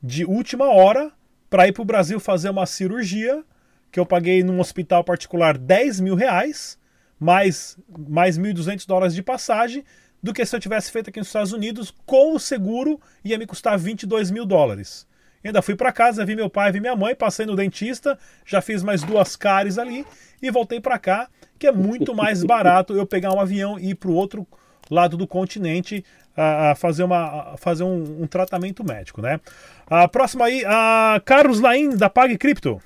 de 0.00 0.24
última 0.24 0.70
hora 0.70 1.10
para 1.50 1.66
ir 1.66 1.72
para 1.72 1.82
o 1.82 1.84
Brasil 1.84 2.20
fazer 2.20 2.48
uma 2.48 2.66
cirurgia 2.66 3.44
que 3.90 3.98
eu 3.98 4.06
paguei 4.06 4.44
num 4.44 4.60
hospital 4.60 5.02
particular 5.02 5.58
10 5.58 6.00
mil 6.00 6.14
reais, 6.14 6.78
mais, 7.18 7.76
mais 8.08 8.38
1.200 8.38 8.86
dólares 8.86 9.14
de 9.14 9.22
passagem, 9.22 9.84
do 10.22 10.32
que 10.32 10.44
se 10.46 10.54
eu 10.54 10.60
tivesse 10.60 10.90
feito 10.90 11.10
aqui 11.10 11.18
nos 11.18 11.28
Estados 11.28 11.52
Unidos 11.52 11.92
com 12.06 12.34
o 12.34 12.40
seguro, 12.40 13.00
ia 13.24 13.36
me 13.36 13.46
custar 13.46 13.76
22 13.76 14.30
mil 14.30 14.46
dólares. 14.46 15.06
Ainda 15.44 15.60
fui 15.60 15.76
para 15.76 15.92
casa, 15.92 16.24
vi 16.24 16.34
meu 16.34 16.48
pai, 16.48 16.72
vi 16.72 16.80
minha 16.80 16.96
mãe, 16.96 17.14
passei 17.14 17.44
no 17.44 17.54
dentista, 17.54 18.18
já 18.46 18.62
fiz 18.62 18.82
mais 18.82 19.02
duas 19.02 19.36
caries 19.36 19.78
ali 19.78 20.06
e 20.40 20.50
voltei 20.50 20.80
para 20.80 20.98
cá, 20.98 21.28
que 21.58 21.66
é 21.66 21.72
muito 21.72 22.14
mais 22.14 22.42
barato 22.42 22.96
eu 22.96 23.06
pegar 23.06 23.32
um 23.32 23.40
avião 23.40 23.78
e 23.78 23.90
ir 23.90 23.94
para 23.94 24.10
o 24.10 24.14
outro 24.14 24.46
lado 24.90 25.16
do 25.16 25.26
continente 25.26 26.04
a, 26.36 26.72
a 26.72 26.74
fazer, 26.74 27.04
uma, 27.04 27.52
a 27.52 27.56
fazer 27.56 27.84
um, 27.84 28.22
um, 28.22 28.26
tratamento 28.26 28.84
médico, 28.84 29.22
né? 29.22 29.40
A 29.86 30.08
próxima 30.08 30.46
aí, 30.46 30.64
a 30.66 31.20
Carlos 31.24 31.60
Laim 31.60 31.96
da 31.96 32.10
Pag 32.10 32.36
Cripto. 32.38 32.80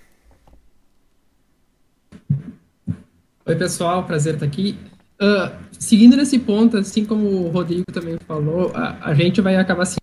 Oi, 3.46 3.56
pessoal, 3.56 4.04
prazer 4.04 4.34
estar 4.34 4.46
aqui. 4.46 4.78
Uh, 5.20 5.50
seguindo 5.72 6.16
nesse 6.16 6.38
ponto, 6.38 6.76
assim 6.76 7.04
como 7.04 7.26
o 7.26 7.48
Rodrigo 7.48 7.84
também 7.92 8.18
falou, 8.26 8.70
a, 8.74 8.98
a 9.00 9.14
gente 9.14 9.40
vai 9.40 9.56
acabar 9.56 9.82
assim, 9.82 9.96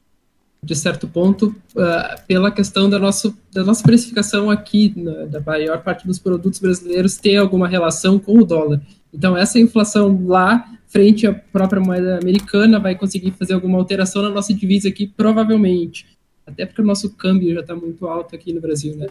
de 0.62 0.76
certo 0.76 1.08
ponto, 1.08 1.56
uh, 1.76 2.22
pela 2.28 2.52
questão 2.52 2.90
da, 2.90 2.98
nosso, 2.98 3.38
da 3.54 3.64
nossa 3.64 3.84
precificação 3.84 4.50
aqui, 4.50 4.94
na, 4.98 5.26
da 5.26 5.40
maior 5.40 5.82
parte 5.84 6.08
dos 6.08 6.18
produtos 6.18 6.60
brasileiros, 6.60 7.18
ter 7.18 7.38
alguma 7.38 7.68
relação 7.68 8.18
com 8.18 8.40
o 8.40 8.44
dólar. 8.46 8.82
Então, 9.16 9.38
essa 9.38 9.58
inflação 9.58 10.26
lá, 10.28 10.78
frente 10.88 11.26
à 11.26 11.34
própria 11.34 11.82
moeda 11.82 12.20
americana, 12.20 12.80
vai 12.80 12.96
conseguir 12.96 13.32
fazer 13.32 13.54
alguma 13.54 13.78
alteração 13.78 14.22
na 14.22 14.30
nossa 14.30 14.54
divisa 14.54 14.90
aqui, 14.90 15.08
provavelmente. 15.08 16.06
Até 16.46 16.66
porque 16.66 16.82
o 16.82 16.86
nosso 16.86 17.10
câmbio 17.12 17.54
já 17.54 17.62
está 17.62 17.74
muito 17.74 18.06
alto 18.08 18.36
aqui 18.36 18.52
no 18.52 18.60
Brasil, 18.60 18.96
né? 18.98 19.08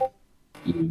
E, 0.67 0.91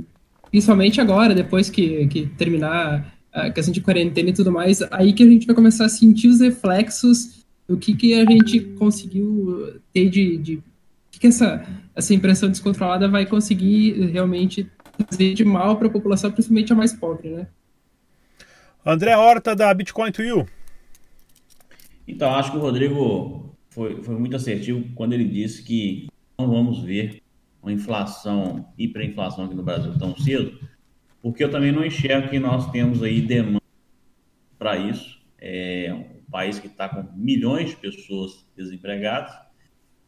principalmente 0.50 1.00
agora, 1.00 1.36
depois 1.36 1.70
que, 1.70 2.08
que 2.08 2.26
terminar 2.26 3.16
a 3.32 3.52
questão 3.52 3.72
de 3.72 3.82
quarentena 3.82 4.32
e 4.32 4.34
tudo 4.34 4.52
mais, 4.52 4.82
aí 4.92 5.14
que 5.14 5.24
a 5.24 5.30
gente 5.30 5.46
vai 5.46 5.56
começar 5.56 5.86
a 5.86 5.90
sentir 5.90 6.28
os 6.28 6.40
reflexos 6.40 7.46
do 7.68 7.78
que, 7.78 7.96
que 7.96 8.16
a 8.16 8.26
gente 8.26 8.60
conseguiu 8.80 9.80
ter 9.94 10.10
de. 10.10 10.38
de 10.38 10.64
que, 11.12 11.20
que 11.20 11.28
essa, 11.28 11.64
essa 11.96 12.14
impressão 12.16 12.50
descontrolada 12.50 13.08
vai 13.08 13.28
conseguir 13.28 13.94
realmente 14.08 14.68
fazer 15.08 15.36
de 15.36 15.46
mal 15.46 15.78
para 15.78 15.88
a 15.88 15.92
população, 15.92 16.32
principalmente 16.32 16.74
a 16.74 16.76
mais 16.76 16.94
pobre, 16.94 17.30
né? 17.30 17.48
André 18.86 19.16
Horta, 19.16 19.56
da 19.56 19.74
Bitcoin 19.74 20.12
to 20.12 20.22
You. 20.22 20.46
Então, 22.08 22.36
acho 22.36 22.52
que 22.52 22.58
o 22.58 22.60
Rodrigo 22.60 23.56
foi, 23.70 24.02
foi 24.04 24.20
muito 24.20 24.36
assertivo 24.36 24.84
quando 24.94 25.14
ele 25.14 25.26
disse 25.26 25.64
que 25.64 26.08
não 26.38 26.50
vamos 26.50 26.82
ver 26.84 27.22
uma 27.62 27.72
inflação, 27.72 28.68
hiperinflação 28.78 29.46
aqui 29.46 29.56
no 29.56 29.64
Brasil 29.64 29.98
tão 29.98 30.16
cedo, 30.18 30.60
porque 31.22 31.44
eu 31.44 31.50
também 31.50 31.72
não 31.72 31.86
enxergo 31.86 32.30
que 32.30 32.40
nós 32.40 32.70
temos 32.72 33.02
aí 33.02 33.22
demanda 33.22 33.62
para 34.60 34.78
isso. 34.78 35.22
É 35.40 35.94
um 35.94 36.30
país 36.30 36.60
que 36.60 36.68
está 36.68 36.90
com 36.90 37.06
milhões 37.16 37.70
de 37.70 37.78
pessoas 37.78 38.46
desempregadas 38.56 39.34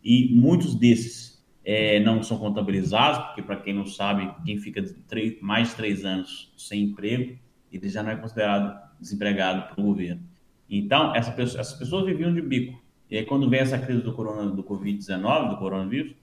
e 0.03 0.35
muitos 0.35 0.75
desses 0.75 1.43
é, 1.63 1.99
não 2.01 2.21
são 2.21 2.37
contabilizados, 2.37 3.25
porque 3.27 3.41
para 3.41 3.55
quem 3.55 3.73
não 3.73 3.85
sabe, 3.85 4.29
quem 4.45 4.57
fica 4.57 4.83
três, 5.07 5.39
mais 5.41 5.69
de 5.69 5.75
três 5.75 6.05
anos 6.05 6.53
sem 6.57 6.83
emprego, 6.83 7.39
ele 7.77 7.89
já 7.89 8.03
não 8.03 8.11
é 8.11 8.15
considerado 8.15 8.79
desempregado 8.99 9.75
pelo 9.75 9.87
governo. 9.87 10.21
Então, 10.69 11.15
essa 11.15 11.31
pessoa, 11.31 11.61
essas 11.61 11.77
pessoas 11.77 12.05
viviam 12.05 12.33
de 12.33 12.41
bico. 12.41 12.81
E 13.09 13.17
aí, 13.17 13.25
quando 13.25 13.49
vem 13.49 13.59
essa 13.59 13.77
crise 13.77 14.01
do, 14.01 14.13
corona, 14.13 14.49
do 14.49 14.63
Covid-19, 14.63 15.49
do 15.49 15.57
coronavírus, 15.57 16.15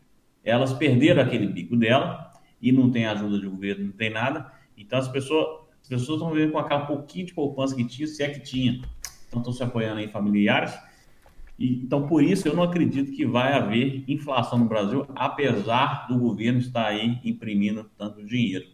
elas 0.43 0.73
perderam 0.73 1.23
aquele 1.23 1.47
bico 1.47 1.77
dela 1.77 2.33
e 2.61 2.73
não 2.73 2.91
tem 2.91 3.07
ajuda 3.07 3.39
de 3.39 3.47
governo, 3.47 3.87
não 3.87 3.93
tem 3.93 4.11
nada. 4.11 4.51
Então, 4.77 4.99
as 4.99 5.09
pessoas, 5.09 5.47
as 5.83 5.89
pessoas 5.89 6.19
estão 6.19 6.33
vivendo 6.33 6.53
com 6.53 6.59
aquela 6.59 6.87
pouquinho 6.87 7.27
de 7.27 7.35
poupança 7.35 7.77
que 7.77 7.85
tinha, 7.85 8.07
se 8.07 8.23
é 8.23 8.29
que 8.29 8.41
tinha. 8.41 8.83
Então, 9.29 9.41
estão 9.41 9.53
se 9.53 9.63
apoiando 9.63 10.01
em 10.01 10.09
familiares. 10.09 10.77
E, 11.59 11.83
então, 11.85 12.09
por 12.09 12.25
isso, 12.25 12.49
eu 12.49 12.57
não 12.57 12.65
acredito 12.65 13.13
que 13.13 13.25
vai 13.25 13.53
haver 13.53 14.05
inflação 14.09 14.59
no 14.59 14.65
Brasil, 14.65 15.07
apesar 15.15 16.09
do 16.09 16.19
governo 16.19 16.59
estar 16.59 16.87
aí 16.87 17.21
imprimindo 17.25 17.89
tanto 17.97 18.25
dinheiro. 18.25 18.67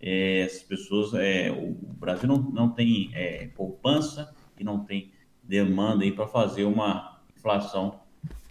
É, 0.00 0.44
as 0.44 0.62
pessoas, 0.62 1.12
é, 1.14 1.50
o 1.50 1.72
Brasil 1.94 2.28
não, 2.28 2.38
não 2.38 2.70
tem 2.70 3.10
é, 3.14 3.48
poupança, 3.48 4.34
que 4.56 4.62
não 4.62 4.84
tem 4.84 5.12
demanda 5.42 6.04
aí 6.04 6.12
para 6.12 6.26
fazer 6.26 6.64
uma 6.64 7.20
inflação, 7.36 8.00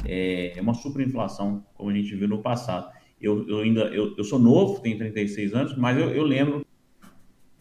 é, 0.06 0.54
uma 0.60 0.74
superinflação, 0.74 1.64
como 1.76 1.90
a 1.90 1.94
gente 1.94 2.16
viu 2.16 2.28
no 2.28 2.42
passado. 2.42 2.92
Eu, 3.20 3.48
eu 3.48 3.60
ainda 3.60 3.82
eu, 3.86 4.16
eu 4.18 4.24
sou 4.24 4.40
novo, 4.40 4.82
tenho 4.82 4.98
36 4.98 5.54
anos, 5.54 5.78
mas 5.78 5.98
eu, 5.98 6.10
eu 6.10 6.24
lembro, 6.24 6.66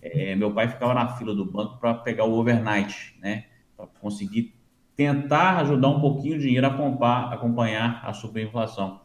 é, 0.00 0.34
meu 0.34 0.52
pai 0.52 0.68
ficava 0.68 0.94
na 0.94 1.08
fila 1.16 1.34
do 1.34 1.44
banco 1.44 1.78
para 1.78 1.94
pegar 1.94 2.24
o 2.24 2.38
overnight, 2.38 3.16
né? 3.20 3.46
Para 3.76 3.86
conseguir 3.86 4.54
tentar 4.94 5.58
ajudar 5.58 5.88
um 5.88 6.00
pouquinho 6.00 6.36
o 6.36 6.38
dinheiro 6.38 6.66
a 6.66 6.70
acompanhar, 6.70 7.32
acompanhar 7.32 8.00
a 8.04 8.12
superinflação. 8.12 9.00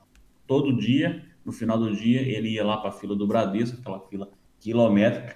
Todo 0.48 0.76
dia, 0.76 1.26
no 1.46 1.52
final 1.52 1.78
do 1.78 1.96
dia, 1.96 2.22
ele 2.22 2.50
ia 2.50 2.66
lá 2.66 2.78
para 2.78 2.90
a 2.90 2.94
fila 2.94 3.16
do 3.16 3.28
Bradesco, 3.28 3.80
aquela 3.80 4.00
fila 4.08 4.30
quilométrica, 4.62 5.36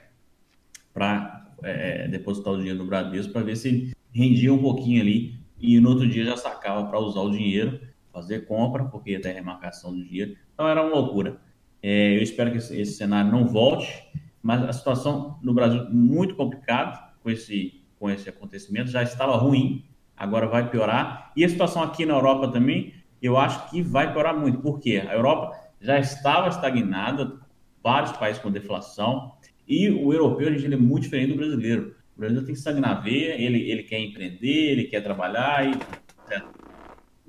para 0.93 1.51
é, 1.63 2.07
depositar 2.07 2.53
o 2.53 2.57
dinheiro 2.57 2.79
no 2.79 2.85
Bradesco 2.85 3.33
para 3.33 3.41
ver 3.41 3.57
se 3.57 3.93
rendia 4.13 4.53
um 4.53 4.61
pouquinho 4.61 5.01
ali 5.01 5.37
e 5.59 5.79
no 5.79 5.89
outro 5.89 6.07
dia 6.07 6.23
já 6.23 6.37
sacava 6.37 6.85
para 6.85 6.99
usar 6.99 7.21
o 7.21 7.31
dinheiro, 7.31 7.79
fazer 8.13 8.45
compra, 8.45 8.85
porque 8.85 9.11
ia 9.11 9.21
ter 9.21 9.33
remarcação 9.33 9.91
do 9.91 10.03
dinheiro. 10.03 10.37
Então 10.53 10.67
era 10.67 10.81
uma 10.81 10.95
loucura. 10.95 11.37
É, 11.81 12.15
eu 12.15 12.21
espero 12.21 12.51
que 12.51 12.57
esse, 12.57 12.79
esse, 12.79 12.93
cenário 12.93 13.31
não 13.31 13.45
volte, 13.47 14.07
mas 14.41 14.63
a 14.63 14.71
situação 14.71 15.37
no 15.41 15.53
Brasil 15.53 15.89
muito 15.91 16.35
complicada 16.35 16.99
com 17.21 17.29
esse, 17.29 17.81
com 17.99 18.09
esse 18.09 18.29
acontecimento, 18.29 18.89
já 18.89 19.03
estava 19.03 19.35
ruim, 19.35 19.83
agora 20.15 20.47
vai 20.47 20.69
piorar. 20.69 21.31
E 21.35 21.43
a 21.43 21.49
situação 21.49 21.83
aqui 21.83 22.05
na 22.05 22.13
Europa 22.13 22.47
também, 22.49 22.93
eu 23.21 23.37
acho 23.37 23.69
que 23.69 23.81
vai 23.81 24.11
piorar 24.11 24.37
muito, 24.37 24.59
porque 24.59 25.03
a 25.05 25.13
Europa 25.13 25.59
já 25.81 25.99
estava 25.99 26.47
estagnada, 26.47 27.39
vários 27.85 28.13
países 28.13 28.41
com 28.41 28.49
deflação, 28.49 29.33
e 29.67 29.91
o 29.91 30.11
europeu, 30.11 30.47
a 30.47 30.51
gente, 30.51 30.65
ele 30.65 30.73
é 30.73 30.77
muito 30.77 31.03
diferente 31.03 31.33
do 31.33 31.37
brasileiro. 31.37 31.95
O 32.15 32.19
brasileiro 32.19 32.47
tem 32.47 32.55
sangue 32.55 32.81
na 32.81 32.95
veia, 32.95 33.39
ele, 33.39 33.69
ele 33.69 33.83
quer 33.83 33.99
empreender, 33.99 34.71
ele 34.71 34.85
quer 34.85 35.01
trabalhar. 35.01 35.67
E, 35.67 35.77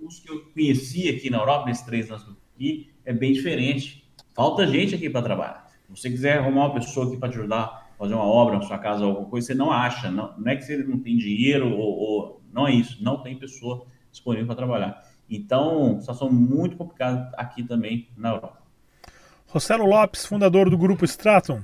Os 0.02 0.18
que 0.18 0.30
eu 0.30 0.46
conheci 0.54 1.10
aqui 1.10 1.28
na 1.28 1.36
Europa, 1.36 1.66
nesses 1.66 1.84
três 1.84 2.10
anos 2.10 2.26
aqui, 2.54 2.90
é 3.04 3.12
bem 3.12 3.34
diferente. 3.34 4.10
Falta 4.34 4.66
gente 4.66 4.94
aqui 4.94 5.10
para 5.10 5.20
trabalhar. 5.20 5.66
Se 5.68 5.90
você 5.90 6.08
quiser 6.08 6.38
arrumar 6.38 6.68
uma 6.68 6.74
pessoa 6.74 7.06
aqui 7.06 7.18
para 7.18 7.28
te 7.28 7.38
ajudar 7.38 7.90
a 7.94 7.98
fazer 7.98 8.14
uma 8.14 8.24
obra 8.24 8.56
na 8.56 8.62
sua 8.62 8.78
casa 8.78 9.04
alguma 9.04 9.28
coisa, 9.28 9.48
você 9.48 9.54
não 9.54 9.70
acha. 9.70 10.10
Não, 10.10 10.38
não 10.38 10.50
é 10.50 10.56
que 10.56 10.62
você 10.62 10.78
não 10.78 10.98
tem 10.98 11.18
dinheiro 11.18 11.70
ou, 11.70 11.98
ou 11.98 12.42
não 12.50 12.66
é 12.66 12.72
isso. 12.72 13.02
Não 13.04 13.22
tem 13.22 13.38
pessoa 13.38 13.86
disponível 14.10 14.46
para 14.46 14.56
trabalhar. 14.56 15.02
Então, 15.28 16.00
situação 16.00 16.32
muito 16.32 16.78
complicada 16.78 17.30
aqui 17.36 17.62
também 17.62 18.08
na 18.16 18.30
Europa. 18.30 18.65
Rossello 19.56 19.86
Lopes, 19.86 20.26
fundador 20.26 20.68
do 20.68 20.76
Grupo 20.76 21.06
Stratum. 21.06 21.60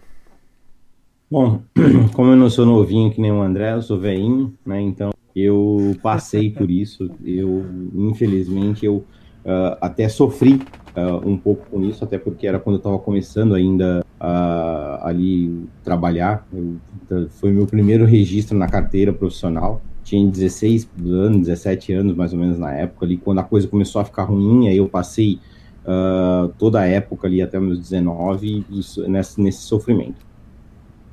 Bom, 1.31 1.61
como 2.15 2.31
eu 2.31 2.37
não 2.37 2.49
sou 2.49 2.65
novinho 2.65 3.11
que 3.13 3.21
nem 3.21 3.31
o 3.31 3.43
André, 3.43 3.75
eu 3.75 3.83
sou 3.83 4.01
veinho, 4.01 4.55
né? 4.65 4.81
Então 4.81 5.11
eu 5.37 5.95
passei 6.03 6.49
por 6.49 6.71
isso. 6.71 7.11
Eu, 7.23 7.67
infelizmente, 7.95 8.87
eu 8.87 9.05
uh, 9.45 9.77
até 9.79 10.09
sofri 10.09 10.55
uh, 10.97 11.29
um 11.29 11.37
pouco 11.37 11.67
com 11.71 11.85
isso, 11.85 12.03
até 12.03 12.17
porque 12.17 12.47
era 12.47 12.59
quando 12.59 12.77
eu 12.77 12.79
estava 12.79 12.99
começando 12.99 13.55
ainda 13.55 14.03
a 14.19 15.09
ali 15.09 15.67
trabalhar. 15.85 16.49
Eu, 16.51 17.29
foi 17.29 17.53
meu 17.53 17.67
primeiro 17.67 18.07
registro 18.07 18.57
na 18.57 18.69
carteira 18.69 19.13
profissional. 19.13 19.83
Tinha 20.03 20.27
16 20.27 20.89
anos, 21.05 21.47
17 21.47 21.93
anos 21.93 22.17
mais 22.17 22.33
ou 22.33 22.39
menos 22.39 22.59
na 22.59 22.73
época 22.73 23.05
ali, 23.05 23.19
quando 23.19 23.41
a 23.41 23.45
coisa 23.45 23.69
começou 23.69 24.01
a 24.01 24.05
ficar 24.07 24.23
ruim, 24.23 24.69
aí 24.69 24.79
eu 24.79 24.89
passei 24.89 25.39
uh, 25.85 26.49
toda 26.59 26.81
a 26.81 26.87
época 26.87 27.27
ali 27.27 27.43
até 27.43 27.59
meus 27.59 27.79
19 27.79 28.65
isso, 28.71 29.09
nesse, 29.09 29.41
nesse 29.41 29.63
sofrimento. 29.63 30.25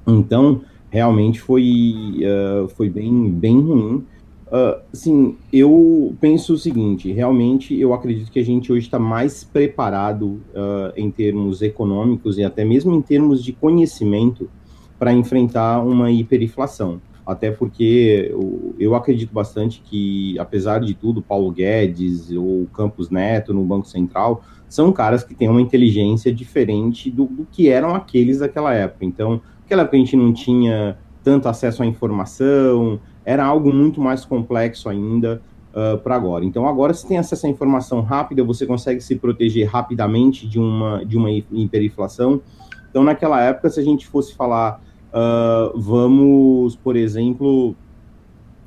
Então, 0.07 0.61
realmente 0.89 1.39
foi, 1.39 2.21
uh, 2.23 2.67
foi 2.69 2.89
bem, 2.89 3.29
bem 3.29 3.59
ruim. 3.59 4.05
Uh, 4.47 4.81
sim, 4.91 5.37
eu 5.53 6.15
penso 6.19 6.53
o 6.53 6.57
seguinte: 6.57 7.11
realmente 7.11 7.79
eu 7.79 7.93
acredito 7.93 8.31
que 8.31 8.39
a 8.39 8.45
gente 8.45 8.71
hoje 8.71 8.87
está 8.87 8.97
mais 8.97 9.43
preparado 9.43 10.41
uh, 10.55 10.91
em 10.97 11.11
termos 11.11 11.61
econômicos 11.61 12.37
e 12.37 12.43
até 12.43 12.65
mesmo 12.65 12.93
em 12.95 13.01
termos 13.01 13.43
de 13.43 13.53
conhecimento 13.53 14.49
para 14.97 15.13
enfrentar 15.13 15.83
uma 15.83 16.11
hiperinflação. 16.11 16.99
Até 17.25 17.51
porque 17.51 18.27
eu, 18.31 18.75
eu, 18.79 18.95
acredito 18.95 19.31
bastante 19.31 19.83
que, 19.85 20.37
apesar 20.39 20.79
de 20.79 20.95
tudo, 20.95 21.21
Paulo 21.21 21.51
Guedes 21.51 22.31
ou 22.31 22.65
Campos 22.73 23.11
Neto 23.11 23.53
no 23.53 23.63
Banco 23.63 23.87
Central 23.87 24.43
são 24.69 24.91
caras 24.91 25.23
que 25.23 25.35
têm 25.35 25.49
uma 25.49 25.61
inteligência 25.61 26.31
diferente 26.31 27.09
do, 27.09 27.25
do 27.25 27.45
que 27.51 27.67
eram 27.67 27.93
aqueles 27.95 28.39
daquela 28.39 28.73
época. 28.73 29.03
Então, 29.03 29.41
Naquela 29.69 29.83
época 29.83 29.97
a 29.97 29.99
gente 29.99 30.17
não 30.17 30.33
tinha 30.33 30.97
tanto 31.23 31.47
acesso 31.47 31.83
à 31.83 31.85
informação, 31.85 32.99
era 33.23 33.45
algo 33.45 33.71
muito 33.71 34.01
mais 34.01 34.25
complexo 34.25 34.89
ainda 34.89 35.43
uh, 35.71 35.95
para 35.99 36.15
agora. 36.15 36.43
Então 36.43 36.67
agora 36.67 36.91
você 36.91 37.07
tem 37.07 37.19
acesso 37.19 37.45
à 37.45 37.49
informação 37.49 38.01
rápida, 38.01 38.43
você 38.43 38.65
consegue 38.65 38.99
se 38.99 39.15
proteger 39.15 39.67
rapidamente 39.67 40.47
de 40.47 40.57
uma, 40.57 41.05
de 41.05 41.15
uma 41.15 41.29
hiperinflação. 41.29 42.41
Então 42.89 43.03
naquela 43.03 43.39
época, 43.43 43.69
se 43.69 43.79
a 43.79 43.83
gente 43.83 44.07
fosse 44.07 44.33
falar, 44.33 44.81
uh, 45.13 45.79
vamos, 45.79 46.75
por 46.75 46.95
exemplo, 46.95 47.75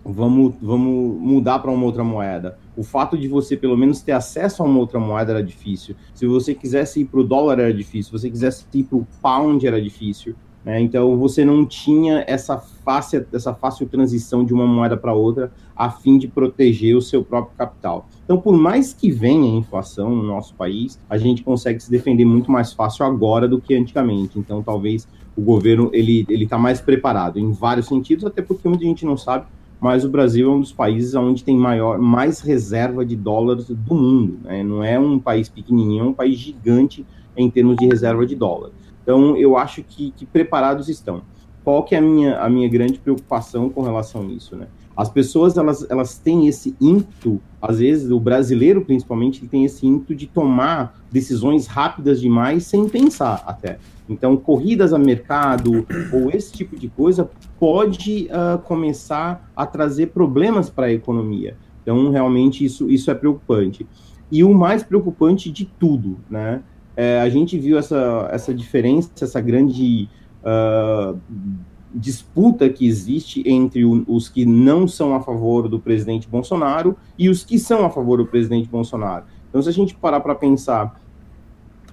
vamos, 0.04 0.54
vamos 0.62 1.20
mudar 1.20 1.58
para 1.58 1.72
uma 1.72 1.84
outra 1.84 2.04
moeda. 2.04 2.56
O 2.76 2.82
fato 2.82 3.18
de 3.18 3.28
você 3.28 3.56
pelo 3.56 3.76
menos 3.76 4.00
ter 4.00 4.12
acesso 4.12 4.62
a 4.62 4.66
uma 4.66 4.78
outra 4.78 4.98
moeda 4.98 5.32
era 5.32 5.42
difícil. 5.42 5.94
Se 6.14 6.26
você 6.26 6.54
quisesse 6.54 7.00
ir 7.00 7.04
para 7.06 7.20
o 7.20 7.24
dólar 7.24 7.58
era 7.58 7.74
difícil. 7.74 8.04
Se 8.04 8.24
você 8.24 8.30
quisesse 8.30 8.66
ir 8.72 8.84
para 8.84 8.98
o 8.98 9.06
pound 9.20 9.66
era 9.66 9.80
difícil. 9.80 10.34
Né? 10.64 10.80
Então 10.80 11.16
você 11.16 11.44
não 11.44 11.66
tinha 11.66 12.24
essa 12.26 12.56
fácil, 12.56 13.26
essa 13.32 13.52
fácil 13.52 13.86
transição 13.88 14.44
de 14.44 14.54
uma 14.54 14.66
moeda 14.66 14.96
para 14.96 15.12
outra 15.12 15.52
a 15.74 15.90
fim 15.90 16.18
de 16.18 16.28
proteger 16.28 16.96
o 16.96 17.02
seu 17.02 17.24
próprio 17.24 17.56
capital. 17.56 18.06
Então, 18.24 18.40
por 18.40 18.56
mais 18.56 18.92
que 18.92 19.10
venha 19.10 19.52
a 19.52 19.56
inflação 19.56 20.14
no 20.14 20.22
nosso 20.22 20.54
país, 20.54 20.98
a 21.10 21.18
gente 21.18 21.42
consegue 21.42 21.80
se 21.80 21.90
defender 21.90 22.24
muito 22.24 22.50
mais 22.52 22.72
fácil 22.72 23.04
agora 23.04 23.48
do 23.48 23.60
que 23.60 23.74
antigamente. 23.74 24.38
Então, 24.38 24.62
talvez 24.62 25.08
o 25.36 25.40
governo 25.40 25.90
ele 25.92 26.24
ele 26.28 26.44
está 26.44 26.58
mais 26.58 26.80
preparado 26.80 27.38
em 27.38 27.50
vários 27.50 27.86
sentidos, 27.86 28.24
até 28.24 28.42
porque 28.42 28.68
muita 28.68 28.84
gente 28.84 29.04
não 29.04 29.16
sabe, 29.16 29.46
mas 29.82 30.04
o 30.04 30.08
Brasil 30.08 30.48
é 30.48 30.54
um 30.54 30.60
dos 30.60 30.72
países 30.72 31.12
onde 31.16 31.42
tem 31.42 31.56
maior, 31.56 31.98
mais 31.98 32.38
reserva 32.38 33.04
de 33.04 33.16
dólares 33.16 33.66
do 33.66 33.94
mundo. 33.96 34.38
Né? 34.44 34.62
Não 34.62 34.84
é 34.84 34.96
um 34.96 35.18
país 35.18 35.48
pequenininho, 35.48 36.04
é 36.04 36.06
um 36.06 36.12
país 36.12 36.38
gigante 36.38 37.04
em 37.36 37.50
termos 37.50 37.76
de 37.76 37.86
reserva 37.86 38.24
de 38.24 38.36
dólar. 38.36 38.70
Então, 39.02 39.36
eu 39.36 39.56
acho 39.56 39.82
que, 39.82 40.12
que 40.12 40.24
preparados 40.24 40.88
estão. 40.88 41.22
Qual 41.64 41.82
que 41.82 41.96
é 41.96 41.98
a 41.98 42.00
minha, 42.00 42.38
a 42.38 42.48
minha 42.48 42.68
grande 42.68 43.00
preocupação 43.00 43.68
com 43.68 43.82
relação 43.82 44.22
a 44.22 44.26
isso, 44.26 44.54
né? 44.54 44.68
As 44.96 45.08
pessoas, 45.08 45.56
elas, 45.56 45.88
elas 45.90 46.18
têm 46.18 46.46
esse 46.46 46.76
ímpeto, 46.80 47.40
às 47.60 47.78
vezes, 47.78 48.10
o 48.10 48.20
brasileiro, 48.20 48.84
principalmente, 48.84 49.40
ele 49.40 49.48
tem 49.48 49.64
esse 49.64 49.86
ímpeto 49.86 50.14
de 50.14 50.26
tomar 50.26 50.98
decisões 51.10 51.66
rápidas 51.66 52.20
demais 52.20 52.64
sem 52.64 52.88
pensar 52.88 53.42
até. 53.46 53.78
Então, 54.08 54.36
corridas 54.36 54.92
a 54.92 54.98
mercado 54.98 55.86
ou 56.12 56.30
esse 56.30 56.52
tipo 56.52 56.76
de 56.76 56.88
coisa 56.88 57.30
pode 57.58 58.28
uh, 58.28 58.58
começar 58.58 59.50
a 59.56 59.64
trazer 59.64 60.08
problemas 60.08 60.68
para 60.68 60.86
a 60.86 60.92
economia. 60.92 61.56
Então, 61.82 62.10
realmente, 62.10 62.64
isso, 62.64 62.90
isso 62.90 63.10
é 63.10 63.14
preocupante. 63.14 63.86
E 64.30 64.42
o 64.44 64.52
mais 64.52 64.82
preocupante 64.82 65.50
de 65.50 65.64
tudo, 65.64 66.18
né? 66.28 66.62
é, 66.96 67.20
a 67.20 67.28
gente 67.28 67.58
viu 67.58 67.78
essa, 67.78 68.28
essa 68.30 68.54
diferença, 68.54 69.10
essa 69.20 69.40
grande 69.40 70.08
uh, 70.42 71.18
disputa 71.94 72.68
que 72.68 72.86
existe 72.86 73.42
entre 73.46 73.84
os 73.84 74.28
que 74.28 74.44
não 74.46 74.88
são 74.88 75.14
a 75.14 75.20
favor 75.20 75.68
do 75.68 75.78
presidente 75.78 76.28
Bolsonaro 76.28 76.96
e 77.18 77.28
os 77.28 77.44
que 77.44 77.58
são 77.58 77.84
a 77.84 77.90
favor 77.90 78.18
do 78.18 78.26
presidente 78.26 78.68
Bolsonaro. 78.68 79.24
Então, 79.48 79.62
se 79.62 79.68
a 79.68 79.72
gente 79.72 79.94
parar 79.94 80.20
para 80.20 80.34
pensar 80.34 81.00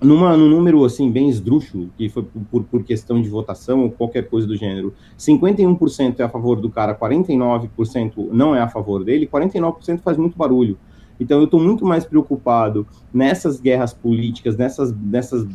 numa, 0.01 0.36
num 0.38 0.50
número 0.50 0.86
assim 0.86 1.12
bem 1.12 1.29
esdrúxulo, 1.29 1.89
que 1.98 2.08
foi 2.10 2.24
por, 2.24 2.63
por 2.63 2.84
questão 2.84 3.22
de 3.22 3.29
votação 3.29 3.84
ou 3.84 3.91
qualquer 3.91 4.29
coisa 4.29 4.48
do 4.48 4.56
gênero, 4.56 4.94
51% 5.18 6.20
é 6.20 6.24
a 6.24 6.29
favor 6.29 6.60
do 6.62 6.70
cara, 6.70 6.96
49% 6.96 8.29
não 8.32 8.56
é 8.56 8.62
a 8.62 8.68
favor 8.68 9.03
dele, 9.03 9.27
49% 9.27 10.00
faz 10.00 10.18
muito 10.18 10.38
barulho. 10.38 10.77
Então 11.20 11.39
eu 11.39 11.46
estou 11.46 11.60
muito 11.60 11.86
mais 11.86 12.06
preocupado 12.06 12.88
nessas 13.13 13.60
guerras 13.60 13.94
políticas, 13.94 14.56
nessas, 14.56 14.96
nessas 14.96 15.46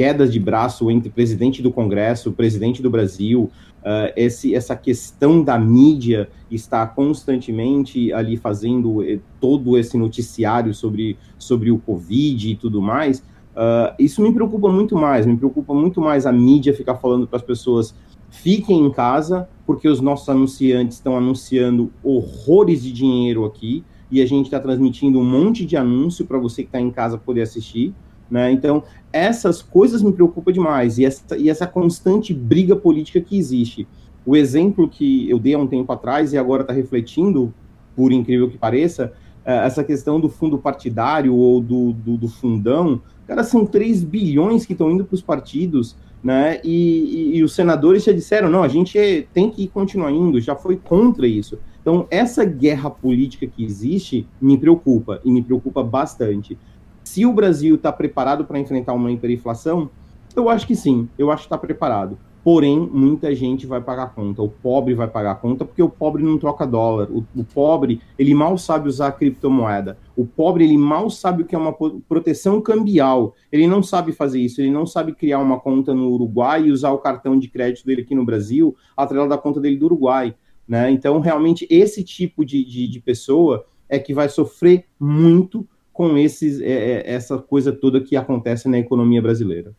quedas 0.00 0.32
de 0.32 0.40
braço 0.40 0.90
entre 0.90 1.10
presidente 1.10 1.60
do 1.60 1.70
Congresso, 1.70 2.32
presidente 2.32 2.80
do 2.80 2.88
Brasil, 2.88 3.50
uh, 3.82 4.10
esse, 4.16 4.54
essa 4.54 4.74
questão 4.74 5.44
da 5.44 5.58
mídia 5.58 6.30
está 6.50 6.86
constantemente 6.86 8.10
ali 8.10 8.38
fazendo 8.38 9.04
eh, 9.04 9.18
todo 9.38 9.76
esse 9.76 9.98
noticiário 9.98 10.72
sobre, 10.72 11.18
sobre 11.38 11.70
o 11.70 11.76
Covid 11.76 12.50
e 12.50 12.56
tudo 12.56 12.80
mais, 12.80 13.18
uh, 13.18 13.92
isso 13.98 14.22
me 14.22 14.32
preocupa 14.32 14.70
muito 14.70 14.96
mais, 14.96 15.26
me 15.26 15.36
preocupa 15.36 15.74
muito 15.74 16.00
mais 16.00 16.24
a 16.24 16.32
mídia 16.32 16.72
ficar 16.72 16.94
falando 16.94 17.26
para 17.26 17.36
as 17.36 17.42
pessoas 17.42 17.94
fiquem 18.30 18.86
em 18.86 18.90
casa, 18.90 19.50
porque 19.66 19.86
os 19.86 20.00
nossos 20.00 20.30
anunciantes 20.30 20.96
estão 20.96 21.14
anunciando 21.14 21.92
horrores 22.02 22.82
de 22.82 22.90
dinheiro 22.90 23.44
aqui, 23.44 23.84
e 24.10 24.22
a 24.22 24.26
gente 24.26 24.46
está 24.46 24.58
transmitindo 24.58 25.18
um 25.20 25.24
monte 25.24 25.66
de 25.66 25.76
anúncio 25.76 26.24
para 26.24 26.38
você 26.38 26.62
que 26.62 26.68
está 26.68 26.80
em 26.80 26.90
casa 26.90 27.18
poder 27.18 27.42
assistir. 27.42 27.94
Né? 28.30 28.52
Então, 28.52 28.84
essas 29.12 29.60
coisas 29.60 30.02
me 30.02 30.12
preocupam 30.12 30.52
demais, 30.52 30.98
e 30.98 31.04
essa, 31.04 31.36
e 31.36 31.50
essa 31.50 31.66
constante 31.66 32.32
briga 32.32 32.76
política 32.76 33.20
que 33.20 33.36
existe. 33.36 33.88
O 34.24 34.36
exemplo 34.36 34.88
que 34.88 35.28
eu 35.28 35.38
dei 35.38 35.54
há 35.54 35.58
um 35.58 35.66
tempo 35.66 35.90
atrás 35.92 36.32
e 36.32 36.38
agora 36.38 36.62
está 36.62 36.72
refletindo, 36.72 37.52
por 37.96 38.12
incrível 38.12 38.48
que 38.48 38.56
pareça, 38.56 39.12
é 39.44 39.66
essa 39.66 39.82
questão 39.82 40.20
do 40.20 40.28
fundo 40.28 40.58
partidário 40.58 41.34
ou 41.34 41.60
do, 41.60 41.92
do, 41.92 42.16
do 42.16 42.28
fundão, 42.28 43.00
cara, 43.26 43.42
são 43.42 43.64
3 43.64 44.04
bilhões 44.04 44.66
que 44.66 44.72
estão 44.72 44.90
indo 44.90 45.04
para 45.04 45.14
os 45.14 45.22
partidos, 45.22 45.96
né? 46.22 46.60
E, 46.62 47.32
e, 47.32 47.36
e, 47.38 47.42
os 47.42 47.54
senadores 47.54 48.04
já 48.04 48.12
disseram: 48.12 48.50
não, 48.50 48.62
a 48.62 48.68
gente 48.68 49.26
tem 49.32 49.50
que 49.50 49.66
continuar 49.66 50.12
indo, 50.12 50.38
já 50.40 50.54
foi 50.54 50.76
contra 50.76 51.26
isso. 51.26 51.58
Então, 51.80 52.06
essa 52.10 52.44
guerra 52.44 52.90
política 52.90 53.46
que 53.46 53.64
existe 53.64 54.26
me 54.40 54.58
preocupa, 54.58 55.20
e 55.24 55.30
me 55.30 55.42
preocupa 55.42 55.82
bastante. 55.82 56.58
Se 57.10 57.26
o 57.26 57.32
Brasil 57.32 57.74
está 57.74 57.90
preparado 57.90 58.44
para 58.44 58.60
enfrentar 58.60 58.92
uma 58.92 59.10
hiperinflação, 59.10 59.90
eu 60.36 60.48
acho 60.48 60.64
que 60.64 60.76
sim, 60.76 61.08
eu 61.18 61.28
acho 61.28 61.42
que 61.42 61.46
está 61.46 61.58
preparado. 61.58 62.16
Porém, 62.44 62.78
muita 62.78 63.34
gente 63.34 63.66
vai 63.66 63.80
pagar 63.80 64.14
conta. 64.14 64.40
O 64.40 64.48
pobre 64.48 64.94
vai 64.94 65.08
pagar 65.08 65.34
conta 65.40 65.64
porque 65.64 65.82
o 65.82 65.88
pobre 65.88 66.22
não 66.22 66.38
troca 66.38 66.64
dólar. 66.64 67.10
O, 67.10 67.26
o, 67.34 67.42
pobre, 67.42 68.00
ele 68.16 68.32
mal 68.32 68.56
sabe 68.56 68.88
usar 68.88 69.10
criptomoeda. 69.10 69.98
O 70.14 70.24
pobre, 70.24 70.62
ele 70.62 70.78
mal 70.78 71.10
sabe 71.10 71.42
o 71.42 71.44
que 71.44 71.56
é 71.56 71.58
uma 71.58 71.74
proteção 72.08 72.60
cambial. 72.60 73.34
Ele 73.50 73.66
não 73.66 73.82
sabe 73.82 74.12
fazer 74.12 74.38
isso. 74.38 74.60
Ele 74.60 74.70
não 74.70 74.86
sabe 74.86 75.12
criar 75.12 75.40
uma 75.40 75.58
conta 75.58 75.92
no 75.92 76.12
Uruguai 76.12 76.66
e 76.66 76.70
usar 76.70 76.92
o 76.92 76.98
cartão 76.98 77.36
de 77.36 77.48
crédito 77.48 77.84
dele 77.84 78.02
aqui 78.02 78.14
no 78.14 78.24
Brasil, 78.24 78.76
atrelado 78.96 79.30
da 79.30 79.36
conta 79.36 79.60
dele 79.60 79.76
do 79.76 79.86
Uruguai. 79.86 80.32
Né? 80.66 80.92
Então, 80.92 81.18
realmente, 81.18 81.66
esse 81.68 82.04
tipo 82.04 82.44
de, 82.44 82.64
de, 82.64 82.86
de 82.86 83.00
pessoa 83.00 83.66
é 83.88 83.98
que 83.98 84.14
vai 84.14 84.28
sofrer 84.28 84.84
muito 84.96 85.66
com 86.00 86.16
esses, 86.16 86.62
é, 86.62 87.02
é, 87.02 87.12
essa 87.12 87.36
coisa 87.36 87.70
toda 87.70 88.00
que 88.00 88.16
acontece 88.16 88.66
na 88.70 88.78
economia 88.78 89.20
brasileira. 89.20 89.74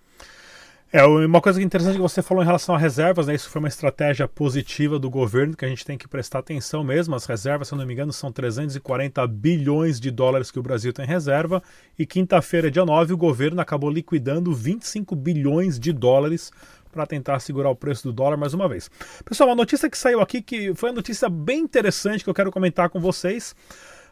É, 0.93 1.03
uma 1.03 1.41
coisa 1.41 1.59
interessante 1.59 1.95
que 1.95 2.01
você 2.01 2.21
falou 2.21 2.43
em 2.43 2.45
relação 2.45 2.75
a 2.75 2.77
reservas, 2.77 3.25
né? 3.25 3.33
Isso 3.33 3.49
foi 3.49 3.57
uma 3.57 3.67
estratégia 3.67 4.27
positiva 4.27 4.99
do 4.99 5.09
governo 5.09 5.57
que 5.57 5.65
a 5.65 5.67
gente 5.67 5.83
tem 5.83 5.97
que 5.97 6.07
prestar 6.07 6.37
atenção 6.37 6.83
mesmo. 6.83 7.15
As 7.15 7.25
reservas, 7.25 7.69
se 7.69 7.73
eu 7.73 7.77
não 7.79 7.87
me 7.87 7.93
engano, 7.93 8.13
são 8.13 8.31
340 8.31 9.25
bilhões 9.25 9.99
de 9.99 10.11
dólares 10.11 10.51
que 10.51 10.59
o 10.59 10.61
Brasil 10.61 10.93
tem 10.93 11.05
em 11.05 11.07
reserva. 11.07 11.63
E 11.97 12.05
quinta-feira, 12.05 12.69
dia 12.69 12.85
9, 12.85 13.13
o 13.13 13.17
governo 13.17 13.59
acabou 13.59 13.89
liquidando 13.89 14.53
25 14.53 15.15
bilhões 15.15 15.79
de 15.79 15.91
dólares 15.91 16.51
para 16.91 17.07
tentar 17.07 17.39
segurar 17.39 17.72
o 17.72 17.75
preço 17.75 18.03
do 18.03 18.13
dólar 18.13 18.37
mais 18.37 18.53
uma 18.53 18.69
vez. 18.69 18.91
Pessoal, 19.25 19.50
uma 19.50 19.55
notícia 19.55 19.89
que 19.89 19.98
saiu 19.98 20.22
aqui 20.22 20.39
que 20.39 20.75
foi 20.75 20.89
uma 20.91 20.98
notícia 20.98 21.27
bem 21.27 21.61
interessante 21.61 22.24
que 22.24 22.29
eu 22.29 22.33
quero 22.35 22.51
comentar 22.51 22.91
com 22.91 23.00
vocês 23.00 23.55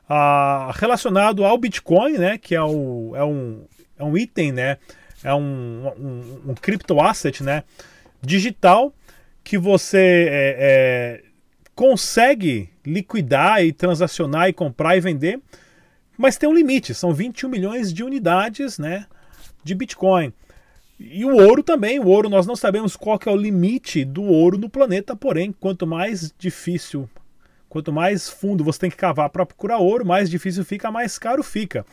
ah, 0.09 0.71
relacionado 0.73 1.45
ao 1.45 1.55
Bitcoin, 1.55 2.17
né, 2.17 2.37
que 2.39 2.55
é, 2.55 2.61
o, 2.61 3.13
é, 3.15 3.23
um, 3.23 3.63
é 3.97 4.03
um 4.03 4.17
item, 4.17 4.51
né, 4.51 4.77
é 5.23 5.33
um, 5.35 5.87
um, 5.87 6.41
um 6.47 6.55
cripto 6.55 6.99
asset, 6.99 7.43
né, 7.43 7.63
digital 8.19 8.91
que 9.43 9.55
você 9.55 10.27
é, 10.29 10.55
é, 10.59 11.23
consegue 11.75 12.69
liquidar 12.83 13.63
e 13.63 13.71
transacionar 13.71 14.49
e 14.49 14.53
comprar 14.53 14.97
e 14.97 14.99
vender, 14.99 15.39
mas 16.17 16.37
tem 16.37 16.49
um 16.49 16.53
limite, 16.53 16.95
são 16.95 17.13
21 17.13 17.47
milhões 17.47 17.93
de 17.93 18.03
unidades, 18.03 18.79
né, 18.79 19.05
de 19.63 19.75
Bitcoin. 19.75 20.33
E 20.99 21.23
o 21.23 21.37
ouro 21.37 21.63
também, 21.63 21.97
o 21.99 22.07
ouro 22.07 22.29
nós 22.29 22.45
não 22.45 22.55
sabemos 22.57 22.97
qual 22.97 23.17
que 23.17 23.29
é 23.29 23.31
o 23.31 23.37
limite 23.37 24.03
do 24.03 24.23
ouro 24.23 24.57
no 24.57 24.69
planeta, 24.69 25.15
porém, 25.15 25.53
quanto 25.57 25.87
mais 25.87 26.33
difícil 26.37 27.09
Quanto 27.69 27.93
mais 27.93 28.27
fundo 28.27 28.63
você 28.63 28.79
tem 28.79 28.89
que 28.89 28.97
cavar 28.97 29.29
para 29.29 29.45
procurar 29.45 29.77
ouro, 29.77 30.05
mais 30.05 30.29
difícil 30.29 30.65
fica, 30.65 30.91
mais 30.91 31.19
caro 31.19 31.43
fica. 31.43 31.85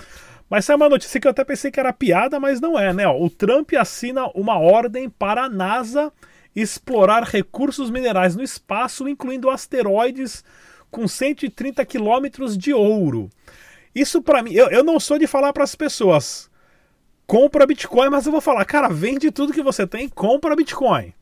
Mas 0.48 0.68
é 0.68 0.74
uma 0.74 0.88
notícia 0.88 1.20
que 1.20 1.26
eu 1.26 1.30
até 1.30 1.44
pensei 1.44 1.70
que 1.70 1.78
era 1.78 1.92
piada, 1.92 2.40
mas 2.40 2.60
não 2.60 2.78
é, 2.78 2.92
né? 2.92 3.06
O 3.06 3.28
Trump 3.28 3.72
assina 3.74 4.26
uma 4.34 4.58
ordem 4.58 5.10
para 5.10 5.44
a 5.44 5.48
NASA 5.48 6.12
explorar 6.54 7.24
recursos 7.24 7.90
minerais 7.90 8.34
no 8.34 8.42
espaço, 8.42 9.06
incluindo 9.06 9.50
asteroides 9.50 10.42
com 10.90 11.06
130 11.06 11.84
quilômetros 11.84 12.56
de 12.56 12.72
ouro. 12.72 13.28
Isso 13.94 14.22
para 14.22 14.42
mim, 14.42 14.52
eu, 14.54 14.68
eu 14.68 14.82
não 14.82 14.98
sou 14.98 15.18
de 15.18 15.26
falar 15.26 15.52
para 15.52 15.64
as 15.64 15.74
pessoas, 15.74 16.50
compra 17.26 17.66
Bitcoin, 17.66 18.08
mas 18.08 18.24
eu 18.24 18.32
vou 18.32 18.40
falar, 18.40 18.64
cara, 18.64 18.88
vende 18.88 19.30
tudo 19.30 19.52
que 19.52 19.62
você 19.62 19.86
tem, 19.86 20.08
compra 20.08 20.56
Bitcoin. 20.56 21.12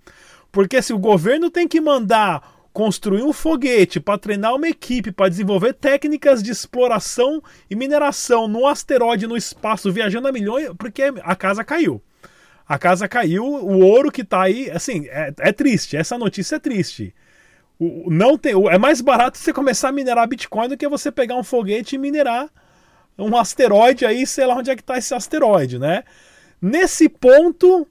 Porque 0.52 0.80
se 0.80 0.92
o 0.92 0.98
governo 0.98 1.50
tem 1.50 1.66
que 1.66 1.80
mandar 1.80 2.53
construir 2.74 3.22
um 3.22 3.32
foguete 3.32 4.00
para 4.00 4.18
treinar 4.18 4.52
uma 4.52 4.68
equipe 4.68 5.12
para 5.12 5.28
desenvolver 5.28 5.74
técnicas 5.74 6.42
de 6.42 6.50
exploração 6.50 7.40
e 7.70 7.76
mineração 7.76 8.48
num 8.48 8.66
asteroide 8.66 9.28
no 9.28 9.36
espaço 9.36 9.92
viajando 9.92 10.26
a 10.26 10.32
milhões, 10.32 10.70
porque 10.76 11.04
a 11.22 11.36
casa 11.36 11.62
caiu. 11.62 12.02
A 12.68 12.76
casa 12.76 13.06
caiu, 13.06 13.44
o 13.44 13.78
ouro 13.78 14.10
que 14.10 14.22
está 14.22 14.42
aí, 14.42 14.70
assim, 14.72 15.06
é, 15.08 15.32
é, 15.38 15.52
triste. 15.52 15.96
Essa 15.96 16.18
notícia 16.18 16.56
é 16.56 16.58
triste. 16.58 17.14
O, 17.78 18.10
não 18.10 18.36
tem, 18.36 18.54
é 18.68 18.76
mais 18.76 19.00
barato 19.00 19.38
você 19.38 19.52
começar 19.52 19.90
a 19.90 19.92
minerar 19.92 20.26
Bitcoin 20.26 20.68
do 20.68 20.76
que 20.76 20.88
você 20.88 21.12
pegar 21.12 21.36
um 21.36 21.44
foguete 21.44 21.94
e 21.94 21.98
minerar 21.98 22.48
um 23.16 23.36
asteroide 23.36 24.04
aí, 24.04 24.26
sei 24.26 24.46
lá 24.46 24.56
onde 24.56 24.72
é 24.72 24.74
que 24.74 24.82
está 24.82 24.98
esse 24.98 25.14
asteroide, 25.14 25.78
né? 25.78 26.02
Nesse 26.60 27.08
ponto, 27.08 27.86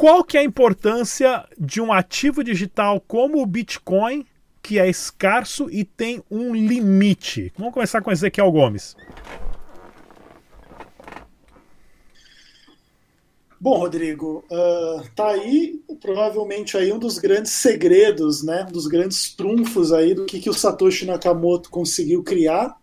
qual 0.00 0.24
que 0.24 0.38
é 0.38 0.40
a 0.40 0.44
importância 0.44 1.46
de 1.58 1.78
um 1.78 1.92
ativo 1.92 2.42
digital 2.42 3.02
como 3.06 3.42
o 3.42 3.44
Bitcoin, 3.44 4.24
que 4.62 4.78
é 4.78 4.88
escasso 4.88 5.68
e 5.70 5.84
tem 5.84 6.24
um 6.30 6.54
limite? 6.54 7.52
Vamos 7.54 7.74
começar 7.74 8.00
com 8.00 8.10
Ezequiel 8.10 8.50
Gomes. 8.50 8.96
Bom, 13.60 13.76
Rodrigo, 13.76 14.42
uh, 14.50 15.06
tá 15.14 15.32
aí 15.32 15.82
provavelmente 16.00 16.78
aí 16.78 16.90
um 16.90 16.98
dos 16.98 17.18
grandes 17.18 17.52
segredos, 17.52 18.42
né, 18.42 18.64
um 18.66 18.72
dos 18.72 18.86
grandes 18.86 19.34
trunfos 19.34 19.92
aí 19.92 20.14
do 20.14 20.24
que, 20.24 20.40
que 20.40 20.48
o 20.48 20.54
Satoshi 20.54 21.04
Nakamoto 21.04 21.68
conseguiu 21.68 22.22
criar 22.22 22.74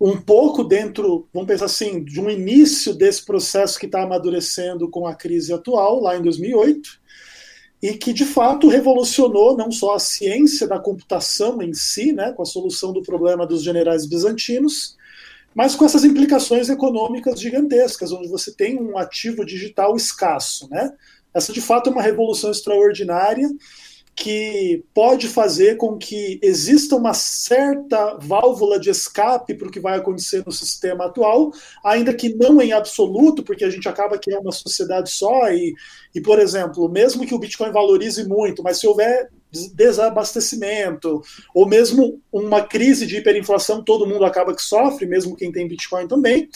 um 0.00 0.20
pouco 0.20 0.62
dentro, 0.62 1.26
vamos 1.32 1.48
pensar 1.48 1.64
assim, 1.64 2.04
de 2.04 2.20
um 2.20 2.28
início 2.28 2.94
desse 2.94 3.24
processo 3.24 3.78
que 3.78 3.86
está 3.86 4.02
amadurecendo 4.02 4.90
com 4.90 5.06
a 5.06 5.14
crise 5.14 5.52
atual, 5.52 6.00
lá 6.00 6.16
em 6.16 6.22
2008, 6.22 7.00
e 7.82 7.94
que 7.94 8.12
de 8.12 8.24
fato 8.24 8.68
revolucionou 8.68 9.56
não 9.56 9.70
só 9.70 9.94
a 9.94 9.98
ciência 9.98 10.66
da 10.66 10.78
computação 10.78 11.62
em 11.62 11.72
si, 11.72 12.12
né, 12.12 12.32
com 12.32 12.42
a 12.42 12.46
solução 12.46 12.92
do 12.92 13.02
problema 13.02 13.46
dos 13.46 13.62
generais 13.62 14.06
bizantinos, 14.06 14.96
mas 15.54 15.74
com 15.74 15.86
essas 15.86 16.04
implicações 16.04 16.68
econômicas 16.68 17.40
gigantescas, 17.40 18.12
onde 18.12 18.28
você 18.28 18.52
tem 18.52 18.78
um 18.78 18.98
ativo 18.98 19.44
digital 19.44 19.96
escasso. 19.96 20.68
Né? 20.68 20.92
Essa 21.32 21.50
de 21.50 21.62
fato 21.62 21.88
é 21.88 21.92
uma 21.92 22.02
revolução 22.02 22.50
extraordinária 22.50 23.48
que 24.16 24.82
pode 24.94 25.28
fazer 25.28 25.76
com 25.76 25.98
que 25.98 26.40
exista 26.42 26.96
uma 26.96 27.12
certa 27.12 28.16
válvula 28.18 28.80
de 28.80 28.88
escape 28.88 29.54
para 29.54 29.68
o 29.68 29.70
que 29.70 29.78
vai 29.78 29.98
acontecer 29.98 30.42
no 30.46 30.50
sistema 30.50 31.04
atual, 31.04 31.52
ainda 31.84 32.14
que 32.14 32.34
não 32.34 32.60
em 32.62 32.72
absoluto, 32.72 33.42
porque 33.42 33.62
a 33.62 33.68
gente 33.68 33.86
acaba 33.86 34.18
que 34.18 34.32
é 34.32 34.38
uma 34.38 34.52
sociedade 34.52 35.10
só 35.10 35.50
e, 35.50 35.74
e 36.14 36.20
por 36.20 36.38
exemplo, 36.38 36.88
mesmo 36.88 37.26
que 37.26 37.34
o 37.34 37.38
Bitcoin 37.38 37.70
valorize 37.70 38.26
muito, 38.26 38.62
mas 38.62 38.80
se 38.80 38.86
houver 38.86 39.28
desabastecimento, 39.74 41.22
ou 41.54 41.66
mesmo 41.66 42.20
uma 42.32 42.62
crise 42.62 43.06
de 43.06 43.18
hiperinflação, 43.18 43.82
todo 43.82 44.06
mundo 44.06 44.24
acaba 44.24 44.54
que 44.54 44.62
sofre, 44.62 45.06
mesmo 45.06 45.36
quem 45.36 45.52
tem 45.52 45.68
Bitcoin 45.68 46.08
também. 46.08 46.48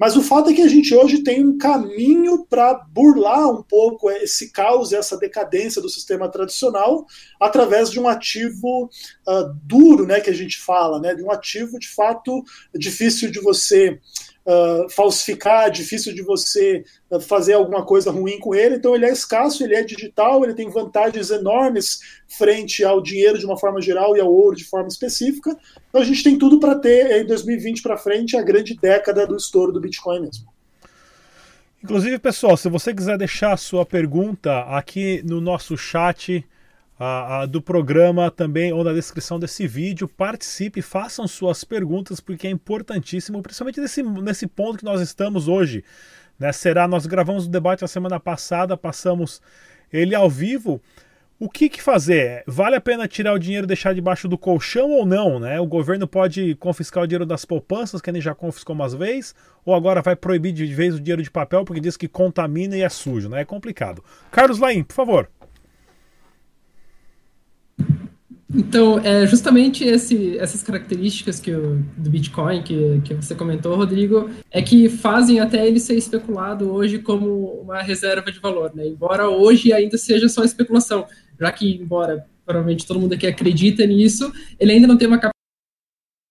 Mas 0.00 0.16
o 0.16 0.22
fato 0.22 0.48
é 0.48 0.54
que 0.54 0.62
a 0.62 0.68
gente 0.68 0.94
hoje 0.94 1.22
tem 1.22 1.46
um 1.46 1.58
caminho 1.58 2.46
para 2.46 2.72
burlar 2.72 3.50
um 3.50 3.62
pouco 3.62 4.10
esse 4.10 4.50
caos, 4.50 4.94
essa 4.94 5.18
decadência 5.18 5.82
do 5.82 5.90
sistema 5.90 6.26
tradicional, 6.26 7.04
através 7.38 7.90
de 7.90 8.00
um 8.00 8.08
ativo 8.08 8.88
uh, 9.30 9.54
duro, 9.62 10.06
né, 10.06 10.20
que 10.20 10.30
a 10.30 10.34
gente 10.34 10.58
fala, 10.58 10.98
né, 10.98 11.14
de 11.14 11.22
um 11.22 11.30
ativo 11.30 11.78
de 11.78 11.88
fato 11.88 12.42
difícil 12.74 13.30
de 13.30 13.40
você 13.40 13.98
uh, 14.46 14.90
falsificar, 14.90 15.70
difícil 15.70 16.12
de 16.12 16.22
você 16.22 16.84
uh, 17.10 17.20
fazer 17.20 17.54
alguma 17.54 17.84
coisa 17.84 18.10
ruim 18.10 18.38
com 18.38 18.54
ele. 18.54 18.76
Então 18.76 18.94
ele 18.94 19.06
é 19.06 19.12
escasso, 19.12 19.62
ele 19.62 19.74
é 19.74 19.82
digital, 19.82 20.42
ele 20.44 20.54
tem 20.54 20.68
vantagens 20.68 21.30
enormes 21.30 22.00
frente 22.36 22.84
ao 22.84 23.00
dinheiro 23.00 23.38
de 23.38 23.46
uma 23.46 23.58
forma 23.58 23.80
geral 23.80 24.16
e 24.16 24.20
ao 24.20 24.32
ouro 24.32 24.56
de 24.56 24.64
forma 24.64 24.88
específica. 24.88 25.56
Então 25.88 26.00
a 26.00 26.04
gente 26.04 26.24
tem 26.24 26.36
tudo 26.36 26.58
para 26.58 26.74
ter 26.74 27.22
em 27.22 27.26
2020 27.26 27.82
para 27.82 27.96
frente 27.96 28.36
a 28.36 28.42
grande 28.42 28.76
década 28.76 29.26
do 29.26 29.36
estouro 29.36 29.72
do 29.72 29.80
Bitcoin 29.80 30.20
mesmo. 30.20 30.48
Inclusive, 31.82 32.18
pessoal, 32.18 32.58
se 32.58 32.68
você 32.68 32.92
quiser 32.92 33.16
deixar 33.16 33.56
sua 33.56 33.86
pergunta 33.86 34.60
aqui 34.64 35.22
no 35.24 35.40
nosso 35.40 35.78
chat, 35.78 36.44
a, 37.00 37.40
a, 37.40 37.46
do 37.46 37.62
programa 37.62 38.30
também 38.30 38.74
ou 38.74 38.84
na 38.84 38.92
descrição 38.92 39.40
desse 39.40 39.66
vídeo. 39.66 40.06
Participe, 40.06 40.82
façam 40.82 41.26
suas 41.26 41.64
perguntas, 41.64 42.20
porque 42.20 42.46
é 42.46 42.50
importantíssimo, 42.50 43.42
principalmente 43.42 43.80
nesse, 43.80 44.02
nesse 44.02 44.46
ponto 44.46 44.76
que 44.76 44.84
nós 44.84 45.00
estamos 45.00 45.48
hoje. 45.48 45.82
Né? 46.38 46.52
Será, 46.52 46.86
nós 46.86 47.06
gravamos 47.06 47.46
o 47.46 47.50
debate 47.50 47.82
a 47.82 47.88
semana 47.88 48.20
passada, 48.20 48.76
passamos 48.76 49.40
ele 49.90 50.14
ao 50.14 50.28
vivo. 50.28 50.78
O 51.38 51.48
que, 51.48 51.70
que 51.70 51.82
fazer? 51.82 52.44
Vale 52.46 52.76
a 52.76 52.80
pena 52.82 53.08
tirar 53.08 53.32
o 53.32 53.38
dinheiro 53.38 53.64
e 53.64 53.66
deixar 53.66 53.94
debaixo 53.94 54.28
do 54.28 54.36
colchão 54.36 54.90
ou 54.90 55.06
não? 55.06 55.40
Né? 55.40 55.58
O 55.58 55.64
governo 55.64 56.06
pode 56.06 56.54
confiscar 56.56 57.04
o 57.04 57.06
dinheiro 57.06 57.24
das 57.24 57.46
poupanças, 57.46 58.02
que 58.02 58.10
ele 58.10 58.20
já 58.20 58.34
confiscou 58.34 58.74
umas 58.74 58.92
vezes, 58.92 59.34
ou 59.64 59.74
agora 59.74 60.02
vai 60.02 60.14
proibir 60.14 60.52
de 60.52 60.66
vez 60.66 60.96
o 60.96 61.00
dinheiro 61.00 61.22
de 61.22 61.30
papel 61.30 61.64
porque 61.64 61.80
diz 61.80 61.96
que 61.96 62.06
contamina 62.06 62.76
e 62.76 62.82
é 62.82 62.90
sujo. 62.90 63.30
Né? 63.30 63.40
É 63.40 63.44
complicado. 63.46 64.04
Carlos 64.30 64.58
Laim, 64.58 64.82
por 64.82 64.92
favor. 64.92 65.30
Então, 68.52 68.98
é 68.98 69.24
justamente 69.28 69.84
esse, 69.84 70.36
essas 70.38 70.60
características 70.62 71.38
que 71.38 71.52
o, 71.52 71.76
do 71.96 72.10
Bitcoin 72.10 72.64
que, 72.64 73.00
que 73.02 73.14
você 73.14 73.32
comentou, 73.32 73.76
Rodrigo, 73.76 74.28
é 74.50 74.60
que 74.60 74.88
fazem 74.88 75.38
até 75.38 75.66
ele 75.66 75.78
ser 75.78 75.94
especulado 75.94 76.68
hoje 76.68 76.98
como 76.98 77.60
uma 77.60 77.80
reserva 77.80 78.32
de 78.32 78.40
valor, 78.40 78.74
né? 78.74 78.88
Embora 78.88 79.28
hoje 79.28 79.72
ainda 79.72 79.96
seja 79.96 80.28
só 80.28 80.42
especulação, 80.42 81.06
já 81.38 81.52
que, 81.52 81.76
embora 81.76 82.26
provavelmente 82.44 82.86
todo 82.86 82.98
mundo 82.98 83.14
aqui 83.14 83.28
acredita 83.28 83.86
nisso, 83.86 84.32
ele 84.58 84.72
ainda 84.72 84.88
não 84.88 84.98
tem 84.98 85.06
uma 85.06 85.18
capacidade 85.18 85.36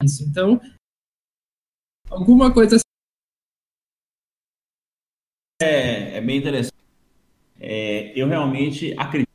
disso. 0.04 0.26
Então, 0.30 0.60
alguma 2.10 2.54
coisa. 2.54 2.78
É, 5.62 6.18
é 6.18 6.22
bem 6.22 6.38
interessante. 6.38 6.76
É, 7.62 8.12
eu 8.14 8.28
realmente 8.28 8.94
acredito 8.98 9.30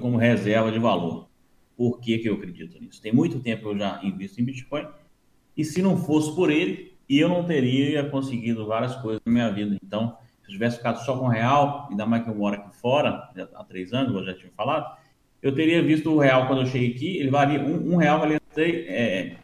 como 0.00 0.18
reserva 0.18 0.70
de 0.70 0.78
valor 0.78 1.27
por 1.78 2.00
que, 2.00 2.18
que 2.18 2.28
eu 2.28 2.34
acredito 2.34 2.76
nisso? 2.80 3.00
Tem 3.00 3.12
muito 3.12 3.38
tempo 3.38 3.62
que 3.62 3.68
eu 3.68 3.78
já 3.78 4.00
invisto 4.02 4.40
em 4.40 4.44
Bitcoin 4.44 4.84
e 5.56 5.64
se 5.64 5.80
não 5.80 5.96
fosse 5.96 6.34
por 6.34 6.50
ele, 6.50 6.98
eu 7.08 7.28
não 7.28 7.44
teria 7.44 8.10
conseguido 8.10 8.66
várias 8.66 8.96
coisas 8.96 9.22
na 9.24 9.32
minha 9.32 9.48
vida. 9.52 9.78
Então, 9.80 10.18
se 10.42 10.48
eu 10.48 10.52
tivesse 10.54 10.78
ficado 10.78 10.98
só 11.04 11.16
com 11.16 11.28
real, 11.28 11.86
ainda 11.88 12.04
mais 12.04 12.24
que 12.24 12.30
eu 12.30 12.34
moro 12.34 12.56
aqui 12.56 12.76
fora, 12.76 13.30
há 13.54 13.62
três 13.62 13.92
anos, 13.92 14.12
eu 14.12 14.24
já 14.24 14.34
tinha 14.34 14.50
falado, 14.56 14.92
eu 15.40 15.54
teria 15.54 15.80
visto 15.80 16.10
o 16.10 16.18
real 16.18 16.48
quando 16.48 16.62
eu 16.62 16.66
cheguei 16.66 16.90
aqui, 16.90 17.16
ele 17.16 17.30
valia, 17.30 17.60
um, 17.60 17.94
um 17.94 17.96
real 17.96 18.18
valia, 18.18 18.40
é, 18.56 19.36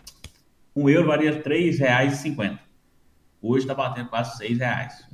um 0.75 0.89
euro 0.89 1.07
valia 1.07 1.41
três 1.41 1.79
reais 1.79 2.15
e 2.15 2.17
cinquenta. 2.17 2.59
Hoje 3.41 3.61
está 3.61 3.75
batendo 3.75 4.09
quase 4.09 4.37
seis 4.39 4.59
reais. 4.59 5.09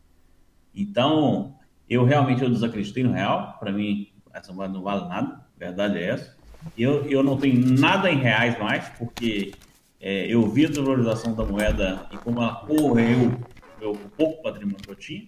Então, 0.75 1.55
eu 1.87 2.03
realmente 2.03 2.43
eu 2.43 2.49
desacreditei 2.49 3.05
no 3.05 3.13
real, 3.13 3.59
para 3.61 3.71
mim 3.71 4.09
essa 4.33 4.55
moeda 4.55 4.73
não 4.73 4.81
vale 4.81 5.07
nada, 5.07 5.35
a 5.35 5.59
verdade 5.59 5.99
é 5.99 6.09
essa. 6.09 6.40
Eu, 6.77 7.07
eu 7.07 7.23
não 7.23 7.37
tenho 7.37 7.59
nada 7.79 8.11
em 8.11 8.19
reais 8.19 8.59
mais, 8.59 8.89
porque 8.91 9.53
é, 10.01 10.27
eu 10.27 10.49
vi 10.49 10.67
a 10.67 10.69
desvalorização 10.69 11.35
da 11.35 11.45
moeda 11.45 12.09
e 12.13 12.17
como 12.19 12.41
ela 12.41 12.55
correu 12.67 13.39
o 13.83 14.09
pouco 14.11 14.43
patrimônio 14.43 14.79
que 14.79 14.91
eu 14.91 14.97
tinha. 14.97 15.27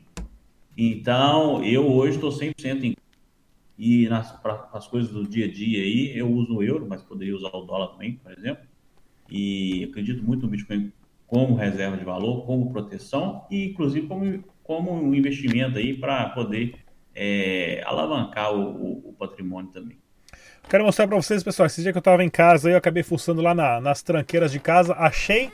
Então, 0.77 1.63
eu 1.65 1.91
hoje 1.91 2.17
estou 2.17 2.31
100% 2.31 2.85
em. 2.85 2.97
E 3.79 4.09
nas 4.09 4.33
as 4.73 4.87
coisas 4.87 5.11
do 5.11 5.27
dia 5.27 5.47
a 5.47 5.51
dia 5.51 5.83
aí, 5.83 6.17
eu 6.17 6.31
uso 6.31 6.57
o 6.57 6.63
euro, 6.63 6.87
mas 6.89 7.03
poderia 7.03 7.35
usar 7.35 7.49
o 7.49 7.63
dólar 7.63 7.89
também, 7.89 8.15
por 8.15 8.33
exemplo. 8.33 8.65
E 9.31 9.85
acredito 9.85 10.23
muito 10.23 10.43
no 10.43 10.49
Bitcoin 10.49 10.93
como 11.27 11.55
reserva 11.55 11.97
de 11.97 12.05
valor, 12.05 12.45
como 12.45 12.71
proteção 12.71 13.47
e, 13.51 13.71
inclusive, 13.71 14.07
como, 14.07 14.45
como 14.63 14.93
um 14.93 15.15
investimento 15.15 15.79
aí 15.79 15.95
para 15.95 16.29
poder 16.31 16.77
é, 17.15 17.83
alavancar 17.87 18.55
o, 18.55 18.61
o, 18.61 19.09
o 19.09 19.13
patrimônio 19.15 19.71
também. 19.73 20.02
Quero 20.69 20.85
mostrar 20.85 21.07
para 21.07 21.17
vocês, 21.17 21.43
pessoal, 21.43 21.67
esse 21.67 21.83
dia 21.83 21.93
que 21.93 21.99
eu 21.99 22.01
estava 22.01 22.25
em 22.25 22.31
casa, 22.31 22.71
eu 22.71 22.79
acabei 22.79 23.03
fuçando 23.03 23.43
lá 23.43 23.55
na, 23.55 23.81
nas 23.81 24.03
tranqueiras 24.03 24.51
de 24.51 24.59
casa, 24.59 24.95
achei 24.95 25.51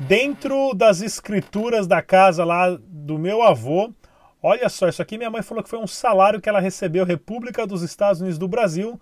dentro 0.00 0.72
das 0.74 1.02
escrituras 1.02 1.86
da 1.86 2.00
casa 2.00 2.44
lá 2.44 2.70
do 2.80 3.18
meu 3.18 3.42
avô. 3.42 3.92
Olha 4.42 4.68
só, 4.68 4.88
isso 4.88 5.02
aqui 5.02 5.18
minha 5.18 5.30
mãe 5.30 5.42
falou 5.42 5.62
que 5.62 5.68
foi 5.68 5.78
um 5.78 5.86
salário 5.86 6.40
que 6.40 6.48
ela 6.48 6.60
recebeu 6.60 7.04
República 7.04 7.66
dos 7.66 7.82
Estados 7.82 8.20
Unidos 8.20 8.38
do 8.38 8.48
Brasil, 8.48 8.98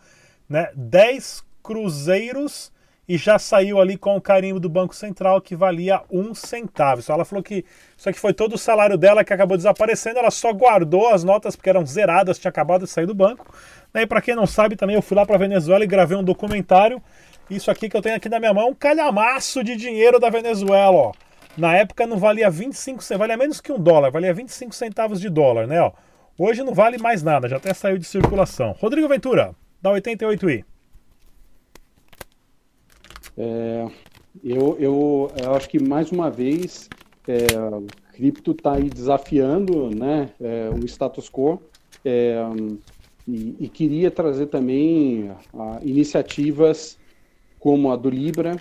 né? 0.48 0.70
10 0.74 1.44
cruzeiros 1.62 2.72
e 3.08 3.18
já 3.18 3.38
saiu 3.38 3.80
ali 3.80 3.96
com 3.96 4.16
o 4.16 4.20
carimbo 4.20 4.58
do 4.58 4.68
Banco 4.68 4.94
Central 4.94 5.40
que 5.40 5.54
valia 5.54 6.02
um 6.10 6.34
centavo. 6.34 7.02
Só 7.02 7.12
ela 7.12 7.24
falou 7.24 7.42
que 7.42 7.64
isso 7.96 8.08
aqui 8.08 8.18
foi 8.18 8.32
todo 8.32 8.54
o 8.54 8.58
salário 8.58 8.96
dela 8.96 9.22
que 9.22 9.32
acabou 9.32 9.56
desaparecendo, 9.56 10.18
ela 10.18 10.30
só 10.30 10.52
guardou 10.52 11.08
as 11.08 11.22
notas 11.22 11.54
porque 11.54 11.68
eram 11.68 11.84
zeradas, 11.84 12.38
tinha 12.38 12.48
acabado 12.48 12.84
de 12.84 12.90
sair 12.90 13.06
do 13.06 13.14
banco. 13.14 13.54
E 13.94 14.06
para 14.06 14.20
quem 14.20 14.34
não 14.34 14.46
sabe 14.46 14.74
também, 14.74 14.96
eu 14.96 15.02
fui 15.02 15.16
lá 15.16 15.24
para 15.24 15.38
Venezuela 15.38 15.84
e 15.84 15.86
gravei 15.86 16.16
um 16.16 16.24
documentário. 16.24 17.00
Isso 17.48 17.70
aqui 17.70 17.88
que 17.88 17.96
eu 17.96 18.02
tenho 18.02 18.16
aqui 18.16 18.28
na 18.28 18.40
minha 18.40 18.52
mão, 18.52 18.70
um 18.70 18.74
calhamaço 18.74 19.62
de 19.62 19.76
dinheiro 19.76 20.18
da 20.18 20.30
Venezuela, 20.30 20.96
ó. 20.96 21.12
Na 21.56 21.76
época 21.76 22.04
não 22.06 22.18
valia 22.18 22.50
25 22.50 23.02
centavos, 23.02 23.20
valia 23.20 23.36
menos 23.36 23.60
que 23.60 23.70
um 23.70 23.78
dólar, 23.78 24.10
valia 24.10 24.34
25 24.34 24.74
centavos 24.74 25.20
de 25.20 25.28
dólar, 25.28 25.68
né? 25.68 25.80
Ó. 25.80 25.92
Hoje 26.36 26.64
não 26.64 26.74
vale 26.74 26.98
mais 26.98 27.22
nada, 27.22 27.48
já 27.48 27.58
até 27.58 27.72
saiu 27.72 27.96
de 27.96 28.04
circulação. 28.04 28.74
Rodrigo 28.80 29.06
Ventura, 29.06 29.54
da 29.80 29.90
88i. 29.92 30.64
É, 33.38 33.86
eu, 34.42 34.76
eu, 34.80 35.32
eu, 35.40 35.54
acho 35.54 35.68
que 35.68 35.80
mais 35.80 36.10
uma 36.10 36.30
vez 36.30 36.88
é, 37.28 37.46
cripto 38.14 38.50
está 38.50 38.74
aí 38.74 38.88
desafiando 38.88 39.90
né, 39.90 40.30
é, 40.40 40.70
o 40.70 40.84
status 40.84 41.30
quo. 41.30 41.62
É, 42.04 42.36
e, 43.26 43.56
e 43.60 43.68
queria 43.68 44.10
trazer 44.10 44.46
também 44.46 45.30
a, 45.52 45.80
iniciativas 45.82 46.98
como 47.58 47.90
a 47.90 47.96
do 47.96 48.10
Libra, 48.10 48.56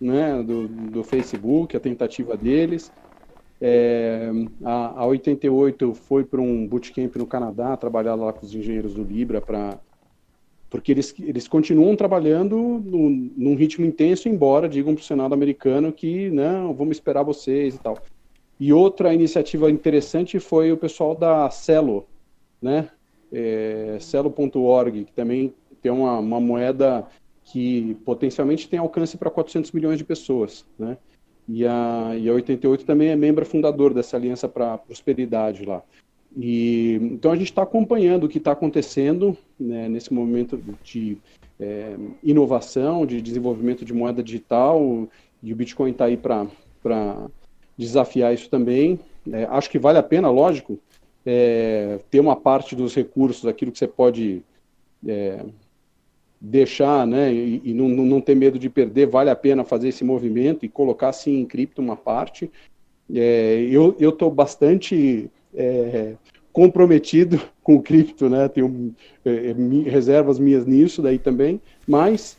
né, 0.00 0.42
do, 0.42 0.68
do 0.68 1.04
Facebook, 1.04 1.76
a 1.76 1.80
tentativa 1.80 2.36
deles. 2.36 2.90
É, 3.60 4.30
a, 4.64 5.00
a 5.00 5.06
88 5.06 5.92
foi 5.94 6.24
para 6.24 6.40
um 6.40 6.66
bootcamp 6.66 7.16
no 7.16 7.26
Canadá, 7.26 7.76
trabalhar 7.76 8.14
lá 8.14 8.32
com 8.32 8.46
os 8.46 8.54
engenheiros 8.54 8.94
do 8.94 9.02
Libra 9.02 9.40
para 9.40 9.78
porque 10.70 10.92
eles, 10.92 11.14
eles 11.18 11.48
continuam 11.48 11.96
trabalhando 11.96 12.56
no, 12.84 13.08
num 13.08 13.54
ritmo 13.54 13.86
intenso, 13.86 14.28
embora 14.28 14.68
digam 14.68 14.94
para 14.94 15.00
o 15.00 15.04
Senado 15.04 15.32
americano 15.32 15.90
que 15.92 16.30
não, 16.30 16.74
vamos 16.74 16.98
esperar 16.98 17.22
vocês 17.22 17.74
e 17.74 17.78
tal. 17.78 17.96
E 18.60 18.72
outra 18.72 19.14
iniciativa 19.14 19.70
interessante 19.70 20.38
foi 20.38 20.70
o 20.70 20.76
pessoal 20.76 21.14
da 21.14 21.48
Celo, 21.48 22.06
né? 22.60 22.90
É, 23.32 23.98
Celo.org, 24.00 25.04
que 25.04 25.12
também 25.12 25.52
tem 25.82 25.92
uma, 25.92 26.18
uma, 26.18 26.40
moeda 26.40 27.06
que 27.44 27.96
potencialmente 28.04 28.68
tem 28.68 28.78
alcance 28.78 29.16
para 29.16 29.30
400 29.30 29.72
milhões 29.72 29.98
de 29.98 30.04
pessoas, 30.04 30.64
né? 30.78 30.96
E 31.48 31.66
a, 31.66 32.14
e 32.18 32.28
a 32.28 32.32
88 32.34 32.84
também 32.84 33.08
é 33.08 33.16
membro 33.16 33.46
fundador 33.46 33.94
dessa 33.94 34.16
Aliança 34.16 34.46
para 34.48 34.76
Prosperidade 34.76 35.64
lá. 35.64 35.82
E, 36.36 36.98
então 37.00 37.32
a 37.32 37.36
gente 37.36 37.46
está 37.46 37.62
acompanhando 37.62 38.24
o 38.24 38.28
que 38.28 38.36
está 38.36 38.52
acontecendo 38.52 39.36
né, 39.58 39.88
nesse 39.88 40.12
momento 40.12 40.60
de 40.84 41.16
é, 41.58 41.96
inovação, 42.22 43.06
de 43.06 43.22
desenvolvimento 43.22 43.84
de 43.84 43.94
moeda 43.94 44.22
digital, 44.22 45.08
e 45.42 45.52
o 45.52 45.56
Bitcoin 45.56 45.92
está 45.92 46.04
aí 46.04 46.16
para 46.16 46.46
desafiar 47.78 48.34
isso 48.34 48.50
também. 48.50 49.00
É, 49.32 49.44
acho 49.44 49.70
que 49.70 49.78
vale 49.78 49.98
a 49.98 50.02
pena, 50.02 50.30
lógico, 50.30 50.78
é, 51.30 52.00
ter 52.10 52.20
uma 52.20 52.34
parte 52.34 52.74
dos 52.74 52.94
recursos, 52.94 53.44
aquilo 53.44 53.70
que 53.70 53.78
você 53.78 53.86
pode 53.86 54.42
é, 55.06 55.44
deixar, 56.40 57.06
né, 57.06 57.30
e, 57.30 57.60
e 57.62 57.74
não, 57.74 57.86
não, 57.86 58.18
ter 58.18 58.34
medo 58.34 58.58
de 58.58 58.70
perder, 58.70 59.08
vale 59.08 59.28
a 59.28 59.36
pena 59.36 59.62
fazer 59.62 59.88
esse 59.88 60.02
movimento 60.02 60.64
e 60.64 60.70
colocar 60.70 61.12
sim 61.12 61.38
em 61.38 61.44
cripto 61.44 61.82
uma 61.82 61.96
parte. 61.96 62.50
É, 63.14 63.60
eu 63.70 63.94
estou 63.98 64.30
bastante 64.30 65.30
é, 65.54 66.14
comprometido 66.50 67.38
com 67.62 67.82
cripto, 67.82 68.30
né? 68.30 68.48
Tenho 68.48 68.94
é, 69.22 69.50
é 69.50 69.90
reservas 69.90 70.38
minhas 70.38 70.64
nisso 70.64 71.02
daí 71.02 71.18
também, 71.18 71.60
mas 71.86 72.38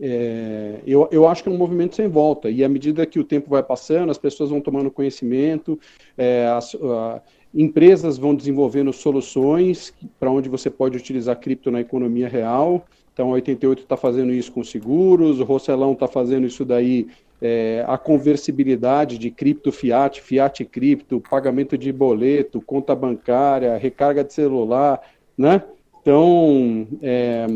é, 0.00 0.80
eu, 0.86 1.08
eu 1.10 1.26
acho 1.28 1.42
que 1.42 1.48
é 1.48 1.52
um 1.52 1.58
movimento 1.58 1.94
sem 1.94 2.08
volta. 2.08 2.50
E 2.50 2.64
à 2.64 2.68
medida 2.68 3.06
que 3.06 3.18
o 3.18 3.24
tempo 3.24 3.50
vai 3.50 3.62
passando, 3.62 4.10
as 4.10 4.18
pessoas 4.18 4.50
vão 4.50 4.60
tomando 4.60 4.90
conhecimento, 4.90 5.78
é, 6.16 6.46
as, 6.48 6.74
a, 6.74 7.22
empresas 7.54 8.18
vão 8.18 8.34
desenvolvendo 8.34 8.92
soluções 8.92 9.94
para 10.18 10.30
onde 10.30 10.48
você 10.48 10.68
pode 10.68 10.96
utilizar 10.96 11.38
cripto 11.38 11.70
na 11.70 11.80
economia 11.80 12.28
real. 12.28 12.84
Então, 13.12 13.28
a 13.28 13.34
88 13.34 13.82
está 13.82 13.96
fazendo 13.96 14.32
isso 14.32 14.50
com 14.50 14.64
seguros, 14.64 15.38
o 15.38 15.44
Rocelão 15.44 15.92
está 15.92 16.08
fazendo 16.08 16.48
isso 16.48 16.64
daí, 16.64 17.06
é, 17.40 17.84
a 17.86 17.96
conversibilidade 17.96 19.18
de 19.18 19.30
cripto 19.30 19.70
fiat, 19.70 20.20
fiat 20.20 20.64
cripto, 20.64 21.22
pagamento 21.30 21.78
de 21.78 21.92
boleto, 21.92 22.60
conta 22.60 22.94
bancária, 22.94 23.76
recarga 23.76 24.24
de 24.24 24.32
celular, 24.32 25.00
né? 25.38 25.62
Então, 26.02 26.88
é, 27.00 27.46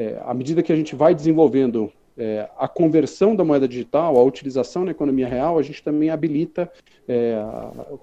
é, 0.00 0.18
à 0.24 0.32
medida 0.32 0.62
que 0.62 0.72
a 0.72 0.76
gente 0.76 0.96
vai 0.96 1.14
desenvolvendo 1.14 1.92
é, 2.16 2.48
a 2.58 2.66
conversão 2.66 3.36
da 3.36 3.44
moeda 3.44 3.68
digital, 3.68 4.16
a 4.16 4.22
utilização 4.22 4.84
na 4.84 4.90
economia 4.90 5.28
real, 5.28 5.58
a 5.58 5.62
gente 5.62 5.82
também 5.82 6.08
habilita 6.08 6.70
é, 7.06 7.38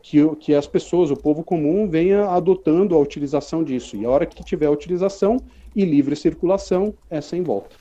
que, 0.02 0.28
que 0.36 0.54
as 0.54 0.68
pessoas, 0.68 1.10
o 1.10 1.18
povo 1.18 1.44
comum, 1.44 1.90
venha 1.90 2.26
adotando 2.30 2.96
a 2.96 3.00
utilização 3.00 3.64
disso. 3.64 3.96
E 3.96 4.06
a 4.06 4.10
hora 4.10 4.26
que 4.26 4.44
tiver 4.44 4.68
a 4.68 4.72
utilização 4.72 5.42
e 5.76 5.84
livre 5.84 6.16
circulação, 6.16 6.94
é 7.10 7.20
sem 7.20 7.42
volta. 7.42 7.76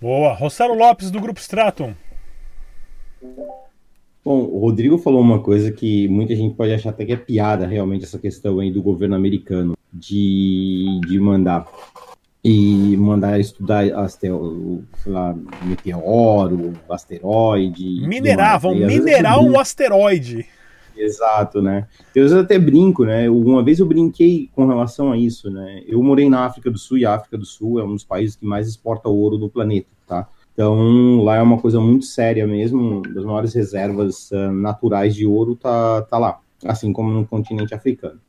Boa. 0.00 0.34
Rossaro 0.34 0.74
Lopes, 0.74 1.10
do 1.10 1.20
Grupo 1.20 1.40
Stratum. 1.40 1.94
Bom, 4.24 4.44
o 4.44 4.58
Rodrigo 4.58 4.98
falou 4.98 5.20
uma 5.20 5.40
coisa 5.40 5.70
que 5.72 6.08
muita 6.08 6.34
gente 6.34 6.54
pode 6.54 6.72
achar 6.72 6.90
até 6.90 7.04
que 7.04 7.12
é 7.12 7.16
piada, 7.16 7.66
realmente, 7.66 8.04
essa 8.04 8.18
questão 8.18 8.60
aí 8.60 8.70
do 8.70 8.82
governo 8.82 9.14
americano 9.14 9.76
de, 9.92 11.00
de 11.06 11.18
mandar 11.18 11.66
e 12.44 12.96
mandar 12.96 13.38
estudar 13.38 13.84
astel, 13.94 14.82
sei 14.96 15.12
lá, 15.12 15.34
meteoro, 15.62 16.72
asteroide. 16.90 18.06
Minerar, 18.06 18.58
vão 18.58 18.74
minerar 18.74 19.40
um 19.40 19.58
asteroide. 19.58 20.46
Exato, 20.96 21.62
né? 21.62 21.86
Eu 22.14 22.38
até 22.38 22.58
brinco, 22.58 23.04
né? 23.04 23.30
Uma 23.30 23.62
vez 23.62 23.78
eu 23.78 23.86
brinquei 23.86 24.50
com 24.54 24.66
relação 24.66 25.12
a 25.12 25.16
isso, 25.16 25.50
né? 25.50 25.82
Eu 25.86 26.02
morei 26.02 26.28
na 26.28 26.44
África 26.44 26.70
do 26.70 26.78
Sul 26.78 26.98
e 26.98 27.06
a 27.06 27.14
África 27.14 27.38
do 27.38 27.44
Sul 27.44 27.80
é 27.80 27.84
um 27.84 27.94
dos 27.94 28.04
países 28.04 28.36
que 28.36 28.44
mais 28.44 28.68
exporta 28.68 29.08
ouro 29.08 29.38
do 29.38 29.48
planeta, 29.48 29.88
tá? 30.06 30.28
Então, 30.52 31.22
lá 31.22 31.36
é 31.36 31.42
uma 31.42 31.58
coisa 31.58 31.80
muito 31.80 32.04
séria 32.04 32.46
mesmo, 32.46 33.00
das 33.14 33.24
maiores 33.24 33.54
reservas 33.54 34.30
uh, 34.32 34.52
naturais 34.52 35.14
de 35.14 35.24
ouro 35.24 35.56
tá, 35.56 36.02
tá 36.02 36.18
lá, 36.18 36.40
assim 36.64 36.92
como 36.92 37.10
no 37.10 37.26
continente 37.26 37.74
africano. 37.74 38.20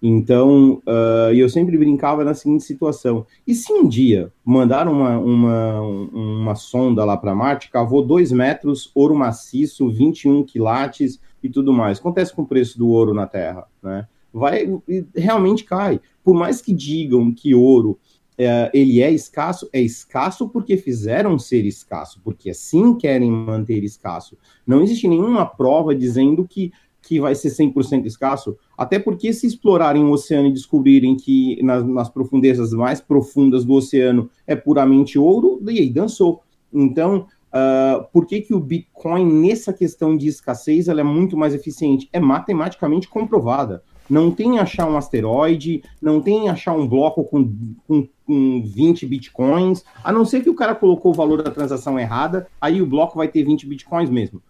Então, 0.00 0.80
uh, 0.86 1.32
eu 1.34 1.48
sempre 1.48 1.76
brincava 1.76 2.22
na 2.24 2.32
seguinte 2.32 2.62
situação: 2.64 3.26
e 3.46 3.54
se 3.54 3.72
um 3.72 3.88
dia 3.88 4.32
mandar 4.44 4.86
uma, 4.86 5.18
uma, 5.18 5.80
uma 5.80 6.54
sonda 6.54 7.04
lá 7.04 7.16
para 7.16 7.34
Marte, 7.34 7.70
cavou 7.70 8.04
2 8.04 8.30
metros, 8.32 8.90
ouro 8.94 9.14
maciço, 9.14 9.90
21 9.90 10.44
quilates 10.44 11.20
e 11.42 11.48
tudo 11.48 11.72
mais? 11.72 11.98
Acontece 11.98 12.32
com 12.32 12.42
o 12.42 12.46
preço 12.46 12.78
do 12.78 12.88
ouro 12.88 13.12
na 13.12 13.26
Terra, 13.26 13.66
né? 13.82 14.06
Vai, 14.32 14.68
realmente 15.16 15.64
cai. 15.64 16.00
Por 16.22 16.34
mais 16.34 16.60
que 16.60 16.72
digam 16.72 17.32
que 17.32 17.54
ouro 17.54 17.98
é, 18.38 18.70
ele 18.72 19.02
é 19.02 19.10
escasso, 19.10 19.68
é 19.72 19.80
escasso 19.80 20.48
porque 20.48 20.76
fizeram 20.76 21.36
ser 21.40 21.66
escasso, 21.66 22.20
porque 22.22 22.50
assim 22.50 22.94
querem 22.96 23.30
manter 23.30 23.82
escasso. 23.82 24.38
Não 24.64 24.80
existe 24.80 25.08
nenhuma 25.08 25.44
prova 25.44 25.92
dizendo 25.92 26.46
que 26.46 26.72
que 27.02 27.20
vai 27.20 27.34
ser 27.34 27.48
100% 27.48 28.06
escasso, 28.06 28.56
até 28.76 28.98
porque 28.98 29.32
se 29.32 29.46
explorarem 29.46 30.04
o 30.04 30.10
oceano 30.10 30.48
e 30.48 30.52
descobrirem 30.52 31.16
que 31.16 31.62
nas, 31.62 31.86
nas, 31.86 32.08
profundezas 32.08 32.72
mais 32.72 33.00
profundas 33.00 33.64
do 33.64 33.74
oceano 33.74 34.28
é 34.46 34.54
puramente 34.54 35.18
ouro, 35.18 35.60
e 35.68 35.78
aí 35.78 35.90
dançou. 35.90 36.42
Então, 36.72 37.26
uh, 37.48 38.04
por 38.12 38.26
que, 38.26 38.40
que 38.40 38.54
o 38.54 38.60
Bitcoin, 38.60 39.24
nessa 39.24 39.72
questão 39.72 40.16
de 40.16 40.28
escassez, 40.28 40.88
ela 40.88 41.00
é 41.00 41.04
muito 41.04 41.36
mais 41.36 41.54
eficiente? 41.54 42.08
É 42.12 42.20
matematicamente 42.20 43.08
comprovada. 43.08 43.82
Não 44.08 44.30
tem 44.30 44.58
achar 44.58 44.88
um 44.88 44.96
asteroide, 44.96 45.82
não 46.00 46.20
tem 46.20 46.48
achar 46.48 46.72
um 46.72 46.88
bloco 46.88 47.24
com, 47.24 47.54
com, 47.86 48.08
com 48.26 48.62
20 48.62 49.06
bitcoins, 49.06 49.84
a 50.02 50.10
não 50.10 50.24
ser 50.24 50.42
que 50.42 50.48
o 50.48 50.54
cara 50.54 50.74
colocou 50.74 51.12
o 51.12 51.14
valor 51.14 51.42
da 51.42 51.50
transação 51.50 51.98
errada, 51.98 52.48
aí 52.58 52.80
o 52.80 52.86
bloco 52.86 53.18
vai 53.18 53.28
ter 53.28 53.44
20 53.44 53.66
bitcoins 53.66 54.08
mesmo. 54.08 54.42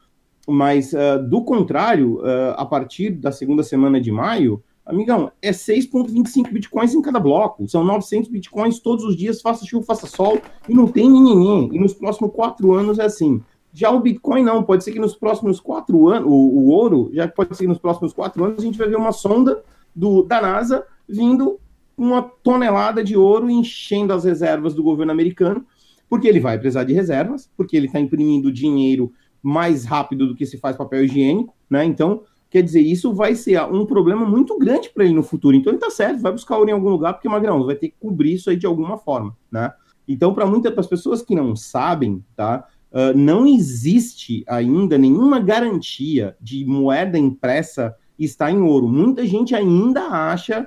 Mas, 0.49 0.95
uh, 0.95 1.23
do 1.29 1.43
contrário, 1.43 2.21
uh, 2.21 2.55
a 2.57 2.65
partir 2.65 3.11
da 3.11 3.31
segunda 3.31 3.63
semana 3.63 4.01
de 4.01 4.11
maio, 4.11 4.63
amigão, 4.87 5.31
é 5.43 5.51
6,25 5.51 6.51
bitcoins 6.51 6.95
em 6.95 7.03
cada 7.03 7.21
bloco. 7.21 7.69
São 7.69 7.85
900 7.85 8.31
bitcoins 8.31 8.81
todos 8.81 9.05
os 9.05 9.15
dias, 9.15 9.43
faça 9.43 9.67
chuva, 9.67 9.85
faça 9.85 10.07
sol, 10.07 10.41
e 10.67 10.73
não 10.73 10.87
tem 10.87 11.11
ninguém. 11.11 11.69
E 11.73 11.79
nos 11.79 11.93
próximos 11.93 12.33
quatro 12.33 12.73
anos 12.73 12.99
é 12.99 13.05
assim. 13.05 13.43
Já 13.73 13.91
o 13.91 14.01
Bitcoin 14.01 14.43
não, 14.43 14.63
pode 14.63 14.83
ser 14.83 14.93
que 14.93 14.99
nos 14.99 15.15
próximos 15.15 15.61
quatro 15.61 16.09
anos, 16.09 16.27
o, 16.27 16.33
o 16.33 16.69
ouro, 16.69 17.11
já 17.13 17.29
pode 17.29 17.55
ser 17.55 17.65
que 17.65 17.69
nos 17.69 17.79
próximos 17.79 18.15
quatro 18.15 18.43
anos 18.43 18.59
a 18.59 18.65
gente 18.65 18.79
vai 18.79 18.89
ver 18.89 18.97
uma 18.97 19.13
sonda 19.13 19.63
do, 19.95 20.23
da 20.23 20.41
NASA 20.41 20.87
vindo 21.07 21.61
uma 21.97 22.23
tonelada 22.23 23.05
de 23.05 23.17
ouro 23.17 23.51
enchendo 23.51 24.13
as 24.13 24.25
reservas 24.25 24.73
do 24.73 24.83
governo 24.83 25.13
americano, 25.13 25.67
porque 26.09 26.27
ele 26.27 26.41
vai 26.41 26.59
precisar 26.59 26.85
de 26.85 26.95
reservas, 26.95 27.51
porque 27.57 27.77
ele 27.77 27.87
está 27.87 28.01
imprimindo 28.01 28.51
dinheiro 28.51 29.13
mais 29.43 29.85
rápido 29.85 30.27
do 30.27 30.35
que 30.35 30.47
se 30.47 30.59
faz 30.59 30.77
papel 30.77 31.05
higiênico, 31.05 31.55
né? 31.69 31.85
Então, 31.85 32.23
quer 32.51 32.63
dizer, 32.63 32.81
isso 32.81 33.13
vai 33.13 33.35
ser 33.35 33.61
um 33.63 33.85
problema 33.87 34.25
muito 34.25 34.59
grande 34.59 34.91
para 34.91 35.05
ele 35.05 35.15
no 35.15 35.23
futuro. 35.23 35.57
Então, 35.57 35.73
ele 35.73 35.81
tá 35.81 35.91
certo, 35.91 36.21
vai 36.21 36.33
buscar 36.33 36.57
ouro 36.57 36.71
em 36.71 36.73
algum 36.73 36.91
lugar, 36.91 37.15
porque 37.15 37.29
Magrão 37.29 37.65
vai 37.65 37.75
ter 37.75 37.89
que 37.89 37.97
cobrir 38.01 38.35
isso 38.35 38.51
aí 38.51 38.57
de 38.57 38.67
alguma 38.67 38.97
forma, 38.99 39.37
né? 39.51 39.73
Então, 40.07 40.33
para 40.33 40.47
muitas 40.47 40.75
das 40.75 40.87
pessoas 40.87 41.21
que 41.21 41.35
não 41.35 41.55
sabem, 41.55 42.25
tá? 42.35 42.67
Uh, 42.91 43.17
não 43.17 43.47
existe 43.47 44.43
ainda 44.49 44.97
nenhuma 44.97 45.39
garantia 45.39 46.35
de 46.41 46.65
moeda 46.65 47.19
impressa 47.19 47.95
estar 48.19 48.51
em 48.51 48.63
ouro. 48.63 48.89
Muita 48.89 49.27
gente 49.27 49.55
ainda 49.55 50.01
acha 50.09 50.67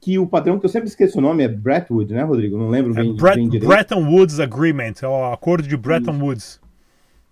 que 0.00 0.18
o 0.18 0.26
padrão, 0.26 0.58
que 0.58 0.64
eu 0.64 0.70
sempre 0.70 0.88
esqueço 0.88 1.18
o 1.18 1.20
nome, 1.20 1.44
é 1.44 1.48
Bretton 1.48 1.94
Woods, 1.94 2.14
né, 2.14 2.22
Rodrigo? 2.22 2.56
Não 2.56 2.70
lembro 2.70 2.92
é 2.92 3.02
bem, 3.02 3.14
Brett, 3.14 3.36
bem 3.36 3.48
direito. 3.48 3.68
Bretton 3.68 4.04
Woods 4.08 4.40
Agreement, 4.40 4.94
é 5.02 5.08
o 5.08 5.32
acordo 5.32 5.68
de 5.68 5.76
Bretton. 5.76 6.18
Woods. 6.18 6.60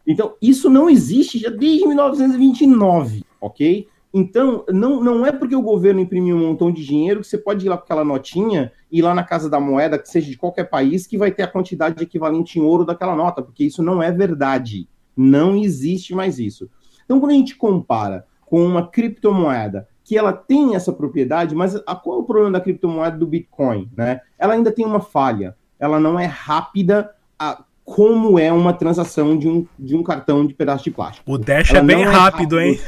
Então, 0.06 0.34
isso 0.40 0.70
não 0.70 0.88
existe 0.88 1.38
já 1.38 1.50
desde 1.50 1.86
1929, 1.86 3.24
ok? 3.40 3.88
Então, 4.14 4.64
não, 4.68 5.02
não 5.02 5.26
é 5.26 5.32
porque 5.32 5.54
o 5.54 5.60
governo 5.60 6.00
imprimiu 6.00 6.36
um 6.36 6.48
montão 6.48 6.72
de 6.72 6.84
dinheiro 6.84 7.20
que 7.20 7.26
você 7.26 7.36
pode 7.36 7.66
ir 7.66 7.68
lá 7.68 7.76
com 7.76 7.84
aquela 7.84 8.04
notinha, 8.04 8.72
ir 8.90 9.02
lá 9.02 9.14
na 9.14 9.24
Casa 9.24 9.50
da 9.50 9.60
Moeda, 9.60 9.98
que 9.98 10.08
seja 10.08 10.30
de 10.30 10.38
qualquer 10.38 10.70
país, 10.70 11.06
que 11.06 11.18
vai 11.18 11.30
ter 11.30 11.42
a 11.42 11.48
quantidade 11.48 12.02
equivalente 12.02 12.58
em 12.58 12.62
ouro 12.62 12.84
daquela 12.84 13.14
nota, 13.14 13.42
porque 13.42 13.64
isso 13.64 13.82
não 13.82 14.02
é 14.02 14.10
verdade. 14.10 14.88
Não 15.14 15.56
existe 15.56 16.14
mais 16.14 16.38
isso. 16.38 16.70
Então, 17.04 17.20
quando 17.20 17.32
a 17.32 17.34
gente 17.34 17.56
compara 17.56 18.26
com 18.46 18.64
uma 18.64 18.88
criptomoeda 18.88 19.86
que 20.02 20.16
ela 20.16 20.32
tem 20.32 20.76
essa 20.76 20.92
propriedade, 20.92 21.54
mas 21.54 21.74
a, 21.86 21.94
qual 21.94 22.20
é 22.20 22.22
o 22.22 22.24
problema 22.24 22.52
da 22.52 22.60
criptomoeda 22.60 23.18
do 23.18 23.26
Bitcoin? 23.26 23.90
Né? 23.94 24.20
Ela 24.38 24.54
ainda 24.54 24.70
tem 24.70 24.86
uma 24.86 25.00
falha. 25.00 25.56
Ela 25.78 26.00
não 26.00 26.18
é 26.18 26.24
rápida 26.24 27.10
a, 27.38 27.64
como 27.87 28.37
é 28.37 28.53
uma 28.53 28.72
transação 28.72 29.38
de 29.38 29.49
um, 29.49 29.64
de 29.79 29.94
um 29.94 30.03
cartão 30.03 30.44
de 30.44 30.53
pedaço 30.53 30.83
de 30.83 30.90
plástico. 30.90 31.33
O 31.33 31.38
Dash 31.38 31.70
Ela 31.70 31.79
é 31.79 31.83
bem 31.83 32.03
é 32.03 32.07
rápido, 32.07 32.61
hein? 32.61 32.81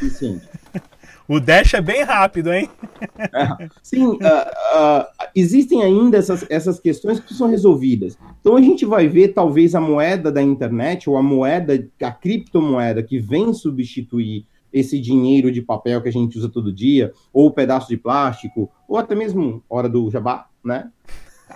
o 1.28 1.38
Dash 1.38 1.72
é 1.74 1.80
bem 1.80 2.02
rápido, 2.02 2.52
hein? 2.52 2.68
É, 3.16 3.68
sim, 3.80 4.04
uh, 4.04 4.16
uh, 4.16 5.06
existem 5.36 5.84
ainda 5.84 6.18
essas, 6.18 6.44
essas 6.50 6.80
questões 6.80 7.20
que 7.20 7.32
são 7.32 7.48
resolvidas. 7.48 8.18
Então 8.40 8.56
a 8.56 8.60
gente 8.60 8.84
vai 8.84 9.06
ver 9.06 9.28
talvez 9.28 9.76
a 9.76 9.80
moeda 9.80 10.32
da 10.32 10.42
internet 10.42 11.08
ou 11.08 11.16
a 11.16 11.22
moeda, 11.22 11.88
a 12.02 12.10
criptomoeda 12.10 13.00
que 13.00 13.20
vem 13.20 13.54
substituir 13.54 14.46
esse 14.72 15.00
dinheiro 15.00 15.52
de 15.52 15.62
papel 15.62 16.02
que 16.02 16.08
a 16.08 16.12
gente 16.12 16.36
usa 16.36 16.48
todo 16.48 16.72
dia, 16.72 17.12
ou 17.32 17.46
o 17.46 17.52
pedaço 17.52 17.88
de 17.88 17.96
plástico, 17.96 18.68
ou 18.88 18.98
até 18.98 19.14
mesmo 19.14 19.62
hora 19.70 19.88
do 19.88 20.10
jabá, 20.10 20.48
né? 20.62 20.90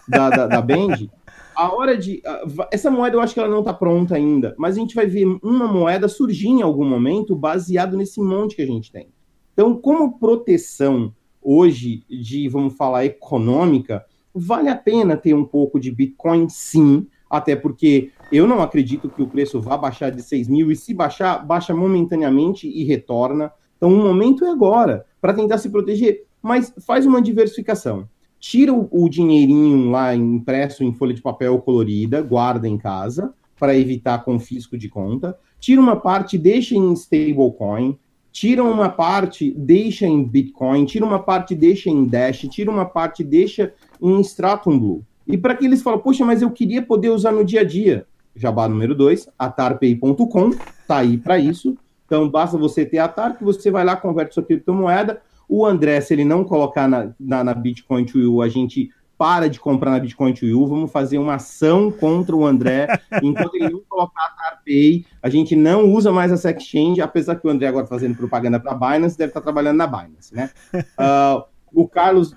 Da, 0.08 0.30
da, 0.30 0.46
da 0.46 0.62
Band. 0.62 1.08
A 1.54 1.74
hora 1.74 1.96
de. 1.96 2.22
Essa 2.70 2.90
moeda 2.90 3.16
eu 3.16 3.20
acho 3.20 3.34
que 3.34 3.40
ela 3.40 3.48
não 3.48 3.60
está 3.60 3.72
pronta 3.72 4.14
ainda, 4.14 4.54
mas 4.58 4.76
a 4.76 4.80
gente 4.80 4.94
vai 4.94 5.06
ver 5.06 5.26
uma 5.42 5.66
moeda 5.66 6.08
surgir 6.08 6.48
em 6.48 6.62
algum 6.62 6.84
momento 6.84 7.34
baseado 7.34 7.96
nesse 7.96 8.20
monte 8.20 8.56
que 8.56 8.62
a 8.62 8.66
gente 8.66 8.90
tem. 8.90 9.08
Então, 9.52 9.76
como 9.76 10.18
proteção 10.18 11.14
hoje 11.42 12.04
de, 12.08 12.48
vamos 12.48 12.74
falar, 12.74 13.04
econômica, 13.04 14.04
vale 14.34 14.68
a 14.68 14.76
pena 14.76 15.16
ter 15.16 15.34
um 15.34 15.44
pouco 15.44 15.78
de 15.78 15.90
Bitcoin, 15.90 16.48
sim, 16.48 17.06
até 17.28 17.56
porque 17.56 18.10
eu 18.30 18.46
não 18.46 18.62
acredito 18.62 19.08
que 19.08 19.22
o 19.22 19.26
preço 19.26 19.60
vá 19.60 19.76
baixar 19.76 20.10
de 20.10 20.22
6 20.22 20.48
mil, 20.48 20.70
e 20.70 20.76
se 20.76 20.94
baixar, 20.94 21.44
baixa 21.44 21.74
momentaneamente 21.74 22.68
e 22.68 22.84
retorna. 22.84 23.52
Então, 23.76 23.92
o 23.92 23.96
momento 23.96 24.44
é 24.44 24.50
agora, 24.50 25.04
para 25.20 25.34
tentar 25.34 25.58
se 25.58 25.68
proteger, 25.68 26.24
mas 26.40 26.72
faz 26.86 27.04
uma 27.04 27.20
diversificação 27.20 28.08
tira 28.42 28.74
o, 28.74 28.88
o 28.90 29.08
dinheirinho 29.08 29.88
lá 29.88 30.12
impresso 30.16 30.82
em 30.82 30.92
folha 30.92 31.14
de 31.14 31.22
papel 31.22 31.56
colorida, 31.60 32.20
guarda 32.20 32.66
em 32.66 32.76
casa 32.76 33.32
para 33.56 33.76
evitar 33.76 34.24
confisco 34.24 34.76
de 34.76 34.88
conta, 34.88 35.38
tira 35.60 35.80
uma 35.80 35.94
parte, 35.94 36.36
deixa 36.36 36.74
em 36.74 36.92
stablecoin, 36.92 37.96
tira 38.32 38.64
uma 38.64 38.88
parte, 38.88 39.52
deixa 39.56 40.08
em 40.08 40.24
Bitcoin, 40.24 40.84
tira 40.84 41.06
uma 41.06 41.20
parte, 41.20 41.54
deixa 41.54 41.88
em 41.88 42.04
Dash, 42.04 42.40
tira 42.50 42.68
uma 42.68 42.84
parte, 42.84 43.22
deixa 43.22 43.72
em 44.02 44.20
Stratum 44.22 44.76
Blue. 44.76 45.04
E 45.24 45.38
para 45.38 45.54
que 45.54 45.64
eles 45.64 45.80
falam, 45.80 46.00
poxa, 46.00 46.24
mas 46.24 46.42
eu 46.42 46.50
queria 46.50 46.82
poder 46.82 47.10
usar 47.10 47.30
no 47.30 47.44
dia 47.44 47.60
a 47.60 47.64
dia. 47.64 48.06
Jabá 48.34 48.66
número 48.66 48.92
2, 48.96 49.28
atarpay.com, 49.38 50.50
tá 50.88 50.96
aí 50.96 51.16
para 51.16 51.38
isso. 51.38 51.78
Então 52.06 52.28
basta 52.28 52.58
você 52.58 52.84
ter 52.84 52.98
a 52.98 53.06
TAR, 53.06 53.38
que 53.38 53.44
você 53.44 53.70
vai 53.70 53.84
lá, 53.84 53.94
converte 53.94 54.34
sua 54.34 54.42
criptomoeda. 54.42 55.22
O 55.54 55.66
André, 55.66 56.00
se 56.00 56.14
ele 56.14 56.24
não 56.24 56.44
colocar 56.44 56.88
na, 56.88 57.10
na, 57.20 57.44
na 57.44 57.52
Bitcoin 57.52 58.06
to 58.06 58.18
You, 58.18 58.40
a 58.40 58.48
gente 58.48 58.90
para 59.18 59.50
de 59.50 59.60
comprar 59.60 59.90
na 59.90 60.00
Bitcoin 60.00 60.32
to 60.32 60.46
You, 60.46 60.66
vamos 60.66 60.90
fazer 60.90 61.18
uma 61.18 61.34
ação 61.34 61.90
contra 61.90 62.34
o 62.34 62.46
André, 62.46 62.86
enquanto 63.22 63.54
ele 63.56 63.68
não 63.68 63.82
colocar 63.86 64.22
a 64.22 64.30
TarPay, 64.30 65.04
a 65.22 65.28
gente 65.28 65.54
não 65.54 65.92
usa 65.92 66.10
mais 66.10 66.32
essa 66.32 66.50
exchange, 66.50 67.02
apesar 67.02 67.36
que 67.36 67.46
o 67.46 67.50
André 67.50 67.66
agora 67.66 67.84
tá 67.84 67.90
fazendo 67.90 68.16
propaganda 68.16 68.58
para 68.58 68.72
a 68.72 68.74
Binance, 68.74 69.18
deve 69.18 69.28
estar 69.28 69.40
tá 69.40 69.44
trabalhando 69.44 69.76
na 69.76 69.86
Binance, 69.86 70.34
né? 70.34 70.48
Uh, 70.74 71.44
o 71.82 71.86
Carlos 71.86 72.34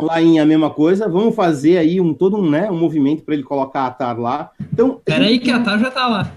lá 0.00 0.22
em 0.22 0.38
a 0.38 0.46
mesma 0.46 0.70
coisa, 0.70 1.08
vamos 1.08 1.34
fazer 1.34 1.78
aí 1.78 2.00
um 2.00 2.14
todo 2.14 2.36
um, 2.36 2.48
né, 2.48 2.70
um 2.70 2.78
movimento 2.78 3.24
para 3.24 3.34
ele 3.34 3.42
colocar 3.42 3.84
a 3.84 3.90
TAR 3.90 4.16
lá. 4.16 4.52
Então, 4.72 5.00
Peraí 5.04 5.40
que 5.40 5.50
a 5.50 5.60
TAR 5.60 5.76
já 5.80 5.88
está 5.88 6.06
lá. 6.06 6.32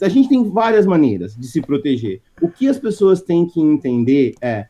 A 0.00 0.08
gente 0.08 0.28
tem 0.28 0.48
várias 0.48 0.86
maneiras 0.86 1.34
de 1.34 1.48
se 1.48 1.60
proteger. 1.60 2.20
O 2.40 2.48
que 2.48 2.68
as 2.68 2.78
pessoas 2.78 3.22
têm 3.22 3.44
que 3.44 3.60
entender 3.60 4.36
é 4.40 4.68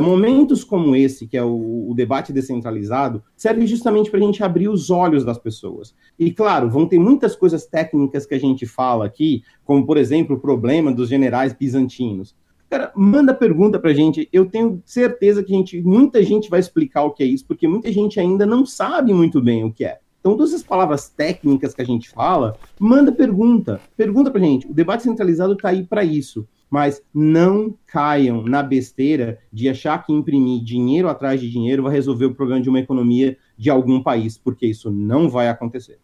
momentos 0.00 0.64
como 0.64 0.96
esse, 0.96 1.26
que 1.26 1.36
é 1.36 1.42
o, 1.42 1.90
o 1.90 1.94
debate 1.94 2.32
descentralizado, 2.32 3.22
serve 3.36 3.66
justamente 3.66 4.10
para 4.10 4.18
a 4.18 4.22
gente 4.22 4.42
abrir 4.42 4.68
os 4.68 4.90
olhos 4.90 5.24
das 5.24 5.38
pessoas. 5.38 5.94
E, 6.18 6.30
claro, 6.32 6.70
vão 6.70 6.86
ter 6.86 6.98
muitas 6.98 7.36
coisas 7.36 7.66
técnicas 7.66 8.24
que 8.24 8.34
a 8.34 8.40
gente 8.40 8.66
fala 8.66 9.04
aqui, 9.04 9.42
como, 9.64 9.84
por 9.84 9.98
exemplo, 9.98 10.36
o 10.36 10.40
problema 10.40 10.92
dos 10.92 11.08
generais 11.08 11.52
bizantinos. 11.52 12.34
Cara, 12.70 12.90
manda 12.96 13.34
pergunta 13.34 13.78
para 13.78 13.90
a 13.90 13.94
gente. 13.94 14.28
Eu 14.32 14.46
tenho 14.46 14.82
certeza 14.86 15.44
que 15.44 15.52
gente, 15.52 15.82
muita 15.82 16.22
gente 16.22 16.48
vai 16.48 16.60
explicar 16.60 17.04
o 17.04 17.12
que 17.12 17.22
é 17.22 17.26
isso, 17.26 17.46
porque 17.46 17.68
muita 17.68 17.92
gente 17.92 18.18
ainda 18.18 18.46
não 18.46 18.64
sabe 18.64 19.12
muito 19.12 19.40
bem 19.40 19.64
o 19.64 19.72
que 19.72 19.84
é. 19.84 19.98
Então, 20.18 20.32
todas 20.38 20.54
essas 20.54 20.66
palavras 20.66 21.10
técnicas 21.10 21.74
que 21.74 21.82
a 21.82 21.84
gente 21.84 22.08
fala, 22.08 22.56
manda 22.80 23.12
pergunta. 23.12 23.78
Pergunta 23.94 24.30
para 24.30 24.40
a 24.40 24.44
gente. 24.44 24.66
O 24.66 24.72
debate 24.72 25.02
centralizado 25.02 25.52
está 25.52 25.68
aí 25.68 25.84
para 25.84 26.02
isso 26.02 26.48
mas 26.74 27.00
não 27.14 27.78
caiam 27.86 28.42
na 28.42 28.60
besteira 28.60 29.38
de 29.52 29.68
achar 29.68 30.04
que 30.04 30.12
imprimir 30.12 30.60
dinheiro 30.64 31.08
atrás 31.08 31.40
de 31.40 31.48
dinheiro 31.48 31.84
vai 31.84 31.92
resolver 31.92 32.24
o 32.24 32.34
problema 32.34 32.60
de 32.60 32.68
uma 32.68 32.80
economia 32.80 33.38
de 33.56 33.70
algum 33.70 34.02
país, 34.02 34.36
porque 34.36 34.66
isso 34.66 34.90
não 34.90 35.30
vai 35.30 35.48
acontecer. 35.48 36.00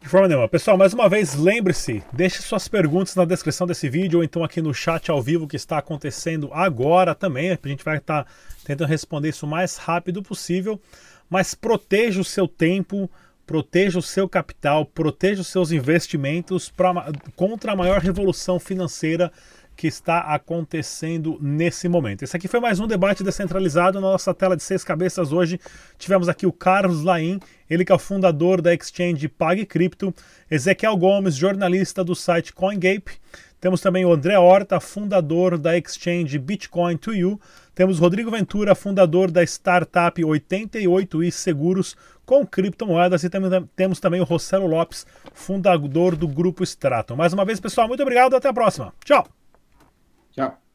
De 0.00 0.08
forma 0.08 0.28
nenhuma. 0.28 0.46
Pessoal, 0.46 0.78
mais 0.78 0.94
uma 0.94 1.08
vez, 1.08 1.34
lembre-se, 1.34 2.00
deixe 2.12 2.40
suas 2.42 2.68
perguntas 2.68 3.16
na 3.16 3.24
descrição 3.24 3.66
desse 3.66 3.88
vídeo 3.88 4.18
ou 4.18 4.24
então 4.24 4.44
aqui 4.44 4.62
no 4.62 4.72
chat 4.72 5.10
ao 5.10 5.20
vivo 5.20 5.48
que 5.48 5.56
está 5.56 5.78
acontecendo 5.78 6.48
agora 6.52 7.12
também. 7.12 7.50
A 7.50 7.58
gente 7.68 7.84
vai 7.84 7.96
estar 7.96 8.24
tentando 8.64 8.86
responder 8.86 9.30
isso 9.30 9.46
o 9.46 9.48
mais 9.48 9.78
rápido 9.78 10.22
possível, 10.22 10.80
mas 11.28 11.56
proteja 11.56 12.20
o 12.20 12.24
seu 12.24 12.46
tempo, 12.46 13.10
proteja 13.44 13.98
o 13.98 14.02
seu 14.02 14.28
capital, 14.28 14.86
proteja 14.86 15.40
os 15.40 15.48
seus 15.48 15.72
investimentos 15.72 16.70
pra, 16.70 17.10
contra 17.34 17.72
a 17.72 17.76
maior 17.76 18.00
revolução 18.00 18.60
financeira 18.60 19.32
que 19.78 19.86
está 19.86 20.22
acontecendo 20.22 21.38
nesse 21.40 21.88
momento. 21.88 22.24
Esse 22.24 22.36
aqui 22.36 22.48
foi 22.48 22.58
mais 22.58 22.80
um 22.80 22.86
debate 22.88 23.22
descentralizado 23.22 24.00
na 24.00 24.08
nossa 24.08 24.34
tela 24.34 24.56
de 24.56 24.62
seis 24.64 24.82
cabeças. 24.82 25.30
Hoje 25.30 25.60
tivemos 25.96 26.28
aqui 26.28 26.44
o 26.48 26.52
Carlos 26.52 27.04
Laim, 27.04 27.38
ele 27.70 27.84
que 27.84 27.92
é 27.92 27.94
o 27.94 27.98
fundador 27.98 28.60
da 28.60 28.74
exchange 28.74 29.28
PagCrypto, 29.28 30.12
Ezequiel 30.50 30.96
Gomes, 30.96 31.36
jornalista 31.36 32.02
do 32.02 32.16
site 32.16 32.52
CoinGape. 32.52 33.20
Temos 33.60 33.80
também 33.80 34.04
o 34.04 34.12
André 34.12 34.36
Horta, 34.36 34.80
fundador 34.80 35.56
da 35.56 35.78
exchange 35.78 36.36
Bitcoin 36.40 36.96
to 36.96 37.14
You. 37.14 37.40
Temos 37.72 38.00
Rodrigo 38.00 38.32
Ventura, 38.32 38.74
fundador 38.74 39.30
da 39.30 39.44
startup 39.44 40.20
88i 40.20 41.30
Seguros 41.30 41.96
com 42.26 42.44
criptomoedas. 42.44 43.22
E 43.22 43.30
temos 43.76 44.00
também 44.00 44.20
o 44.20 44.24
Rossello 44.24 44.66
Lopes, 44.66 45.06
fundador 45.32 46.16
do 46.16 46.26
grupo 46.26 46.64
Stratum. 46.64 47.14
Mais 47.14 47.32
uma 47.32 47.44
vez, 47.44 47.60
pessoal, 47.60 47.86
muito 47.86 48.02
obrigado. 48.02 48.34
Até 48.34 48.48
a 48.48 48.52
próxima. 48.52 48.92
Tchau. 49.04 49.37
Ciao. 50.38 50.67